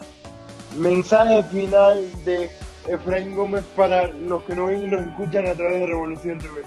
Mensaje 0.77 1.43
final 1.45 2.05
de 2.27 2.51
Efraín 2.87 3.35
Gómez 3.35 3.65
para 3.75 4.09
los 4.09 4.43
que 4.43 4.55
nos 4.55 4.69
ven 4.69 4.83
y 4.83 4.87
nos 4.89 5.07
escuchan 5.07 5.47
a 5.47 5.55
través 5.55 5.81
de 5.81 5.87
Revolución 5.87 6.39
TV. 6.39 6.61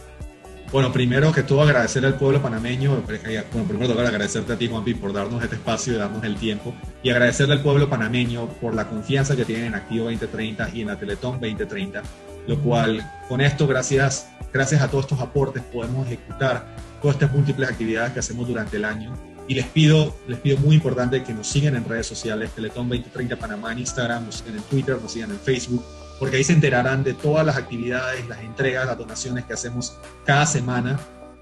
Bueno, 0.71 0.91
primero 0.91 1.31
que 1.31 1.43
todo 1.43 1.61
agradecer 1.61 2.03
al 2.07 2.15
pueblo 2.15 2.41
panameño, 2.41 3.03
bueno, 3.51 3.67
primero 3.67 3.87
tengo 3.87 4.01
agradecerte 4.01 4.53
a 4.53 4.57
ti, 4.57 4.67
Juanpi, 4.67 4.95
por 4.95 5.13
darnos 5.13 5.43
este 5.43 5.57
espacio 5.57 5.93
y 5.93 5.97
darnos 5.97 6.23
el 6.23 6.35
tiempo, 6.37 6.73
y 7.03 7.11
agradecerle 7.11 7.53
al 7.53 7.61
pueblo 7.61 7.87
panameño 7.87 8.47
por 8.59 8.73
la 8.73 8.89
confianza 8.89 9.35
que 9.35 9.45
tienen 9.45 9.65
en 9.65 9.75
Activo 9.75 10.05
2030 10.05 10.69
y 10.73 10.81
en 10.81 10.87
la 10.87 10.97
Teletón 10.97 11.33
2030, 11.33 12.01
lo 12.47 12.59
cual 12.61 13.07
con 13.29 13.41
esto, 13.41 13.67
gracias, 13.67 14.31
gracias 14.51 14.81
a 14.81 14.87
todos 14.87 15.03
estos 15.03 15.19
aportes, 15.19 15.61
podemos 15.61 16.07
ejecutar 16.07 16.65
todas 17.03 17.17
estas 17.17 17.33
múltiples 17.33 17.69
actividades 17.69 18.13
que 18.13 18.19
hacemos 18.19 18.47
durante 18.47 18.77
el 18.77 18.85
año. 18.85 19.13
Y 19.45 19.55
les 19.55 19.65
pido, 19.65 20.15
les 20.25 20.39
pido 20.39 20.57
muy 20.57 20.75
importante 20.75 21.21
que 21.21 21.33
nos 21.33 21.47
sigan 21.47 21.75
en 21.75 21.83
redes 21.83 22.07
sociales, 22.07 22.51
Teletón 22.51 22.87
2030 22.87 23.35
Panamá 23.35 23.73
en 23.73 23.79
Instagram, 23.79 24.25
nos 24.25 24.35
sigan 24.35 24.55
en 24.55 24.63
Twitter, 24.63 24.97
nos 25.01 25.11
sigan 25.11 25.31
en 25.31 25.37
Facebook, 25.37 25.83
porque 26.17 26.37
ahí 26.37 26.45
se 26.45 26.53
enterarán 26.53 27.03
de 27.03 27.13
todas 27.13 27.45
las 27.45 27.57
actividades, 27.57 28.25
las 28.29 28.39
entregas, 28.39 28.87
las 28.87 28.97
donaciones 28.97 29.43
que 29.43 29.51
hacemos 29.51 29.97
cada 30.25 30.45
semana 30.45 30.97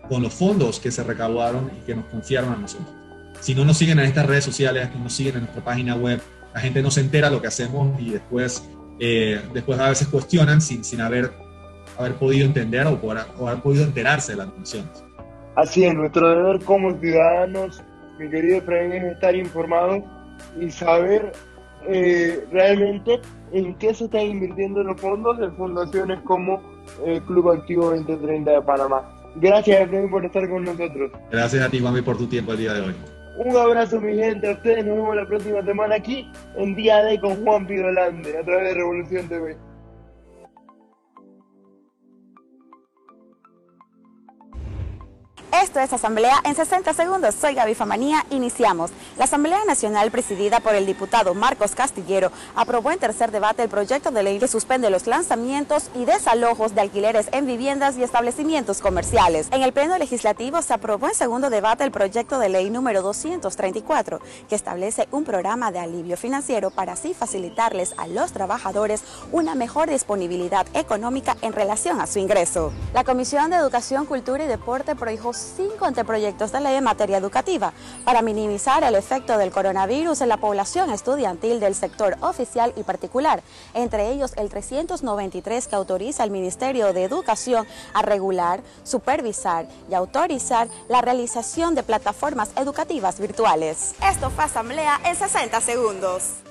con 0.10 0.24
los 0.24 0.34
fondos 0.34 0.80
que 0.80 0.90
se 0.90 1.04
recaudaron 1.04 1.72
y 1.80 1.86
que 1.86 1.94
nos 1.94 2.06
confiaron 2.06 2.54
a 2.54 2.58
nosotros. 2.58 2.90
Si 3.40 3.54
no 3.54 3.64
nos 3.64 3.78
siguen 3.78 4.00
en 4.00 4.06
estas 4.06 4.26
redes 4.26 4.44
sociales, 4.44 4.90
no 4.96 5.04
nos 5.04 5.14
siguen 5.14 5.36
en 5.36 5.42
nuestra 5.42 5.64
página 5.64 5.96
web, 5.96 6.20
la 6.56 6.60
gente 6.60 6.82
no 6.82 6.90
se 6.90 7.02
entera 7.02 7.30
lo 7.30 7.40
que 7.40 7.48
hacemos 7.48 8.02
y 8.02 8.10
después, 8.10 8.64
eh, 9.00 9.40
después 9.54 9.80
a 9.80 9.90
veces 9.90 10.08
cuestionan 10.08 10.60
sin, 10.60 10.84
sin 10.84 11.02
haber, 11.02 11.32
haber 12.00 12.16
podido 12.16 12.48
entender 12.48 12.88
o, 12.88 12.94
o 12.94 13.48
haber 13.48 13.62
podido 13.62 13.84
enterarse 13.84 14.32
de 14.32 14.40
las 14.40 14.48
donaciones. 14.48 15.11
Así 15.56 15.84
es, 15.84 15.94
nuestro 15.94 16.30
deber 16.30 16.64
como 16.64 16.98
ciudadanos, 17.00 17.84
mi 18.18 18.30
querido 18.30 18.58
Efraín, 18.58 18.94
es 18.94 19.04
estar 19.14 19.36
informados 19.36 20.04
y 20.60 20.72
saber 20.72 21.34
eh, 21.88 22.46
realmente 22.52 23.20
en 23.52 23.76
qué 23.76 23.94
se 23.94 24.06
están 24.06 24.22
invirtiendo 24.22 24.84
los 24.84 25.00
fondos 25.00 25.40
en 25.40 25.54
fundaciones 25.56 26.20
como 26.22 26.62
el 27.06 27.18
eh, 27.18 27.22
Club 27.28 27.52
Activo 27.52 27.90
2030 27.92 28.52
de 28.52 28.62
Panamá. 28.62 29.10
Gracias, 29.36 29.90
por 30.10 30.26
estar 30.26 30.50
con 30.50 30.64
nosotros. 30.64 31.12
Gracias 31.32 31.64
a 31.64 31.70
ti, 31.70 31.80
Mami, 31.80 32.02
por 32.02 32.18
tu 32.18 32.28
tiempo 32.28 32.52
el 32.54 32.60
día 32.60 32.74
de 32.74 32.82
hoy. 32.82 32.96
Un 33.38 33.56
abrazo, 33.56 34.00
mi 34.00 34.16
gente. 34.16 34.50
A 34.50 34.54
ustedes 34.54 34.86
nos 34.86 34.98
vemos 34.98 35.16
la 35.16 35.26
próxima 35.26 35.64
semana 35.64 35.96
aquí 35.96 36.30
en 36.58 36.76
Día 36.76 37.04
de 37.04 37.20
con 37.20 37.44
Juan 37.44 37.66
Pidolande 37.66 38.38
a 38.38 38.44
través 38.44 38.70
de 38.70 38.74
Revolución 38.74 39.28
TV. 39.28 39.58
Esto 45.72 45.80
es 45.80 45.94
Asamblea 45.94 46.42
en 46.44 46.54
60 46.54 46.94
segundos. 46.94 47.34
Soy 47.34 47.54
Gaby 47.54 47.76
Famanía. 47.76 48.26
Iniciamos. 48.30 48.92
La 49.18 49.24
Asamblea 49.24 49.64
Nacional, 49.64 50.12
presidida 50.12 50.60
por 50.60 50.76
el 50.76 50.86
diputado 50.86 51.34
Marcos 51.34 51.76
Castillero, 51.76 52.30
aprobó 52.58 52.92
en 52.92 53.00
tercer 53.00 53.32
debate 53.32 53.64
el 53.64 53.70
proyecto 53.70 54.12
de 54.12 54.22
ley 54.22 54.38
que 54.38 54.50
suspende 54.50 54.90
los 54.90 55.08
lanzamientos 55.08 55.90
y 55.96 56.04
desalojos 56.04 56.76
de 56.76 56.82
alquileres 56.82 57.30
en 57.32 57.46
viviendas 57.46 57.98
y 57.98 58.04
establecimientos 58.04 58.82
comerciales. 58.82 59.48
En 59.52 59.62
el 59.62 59.72
Pleno 59.72 59.98
Legislativo 59.98 60.62
se 60.62 60.74
aprobó 60.74 61.08
en 61.08 61.16
segundo 61.16 61.50
debate 61.50 61.86
el 61.86 61.92
proyecto 61.92 62.38
de 62.38 62.50
ley 62.50 62.70
número 62.70 63.02
234, 63.02 64.20
que 64.50 64.56
establece 64.56 65.08
un 65.12 65.24
programa 65.24 65.72
de 65.72 65.80
alivio 65.80 66.18
financiero 66.18 66.72
para 66.72 66.92
así 66.92 67.14
facilitarles 67.14 67.94
a 67.96 68.08
los 68.08 68.34
trabajadores 68.34 69.06
una 69.32 69.56
mejor 69.56 69.90
disponibilidad 69.90 70.68
económica 70.74 71.38
en 71.42 71.54
relación 71.54 72.02
a 72.02 72.08
su 72.08 72.20
ingreso. 72.20 72.74
La 72.94 73.06
Comisión 73.06 73.52
de 73.52 73.56
Educación, 73.56 74.06
Cultura 74.06 74.44
y 74.44 74.48
Deporte 74.48 74.98
prohijó 74.98 75.32
cinco 75.62 75.86
anteproyectos 75.86 76.52
de 76.52 76.60
ley 76.60 76.76
en 76.76 76.84
materia 76.84 77.18
educativa 77.18 77.74
para 78.04 78.22
minimizar 78.22 78.84
el 78.84 78.96
efecto 78.96 79.38
del 79.38 79.52
coronavirus 79.52 80.22
en 80.22 80.30
la 80.30 80.38
población 80.38 80.90
estudiantil 80.90 81.60
del 81.60 81.76
sector 81.76 82.18
oficial 82.22 82.74
y 82.76 82.84
particular, 82.84 83.44
entre 83.74 84.10
ellos 84.10 84.34
el 84.38 84.50
393 84.50 85.68
que 85.68 85.76
autoriza 85.76 86.24
al 86.24 86.32
Ministerio 86.32 86.94
de 86.94 87.04
Educación 87.04 87.68
a 87.94 88.02
regular, 88.02 88.62
supervisar 88.84 89.68
y 89.90 89.94
autorizar 89.94 90.68
la 90.90 91.02
realización 91.02 91.76
de 91.76 91.84
plataformas 91.84 92.52
educativas 92.56 93.20
virtuales. 93.20 93.94
Esto 94.04 94.30
fue 94.30 94.46
Asamblea 94.46 95.00
en 95.06 95.16
60 95.16 95.62
segundos. 95.62 96.51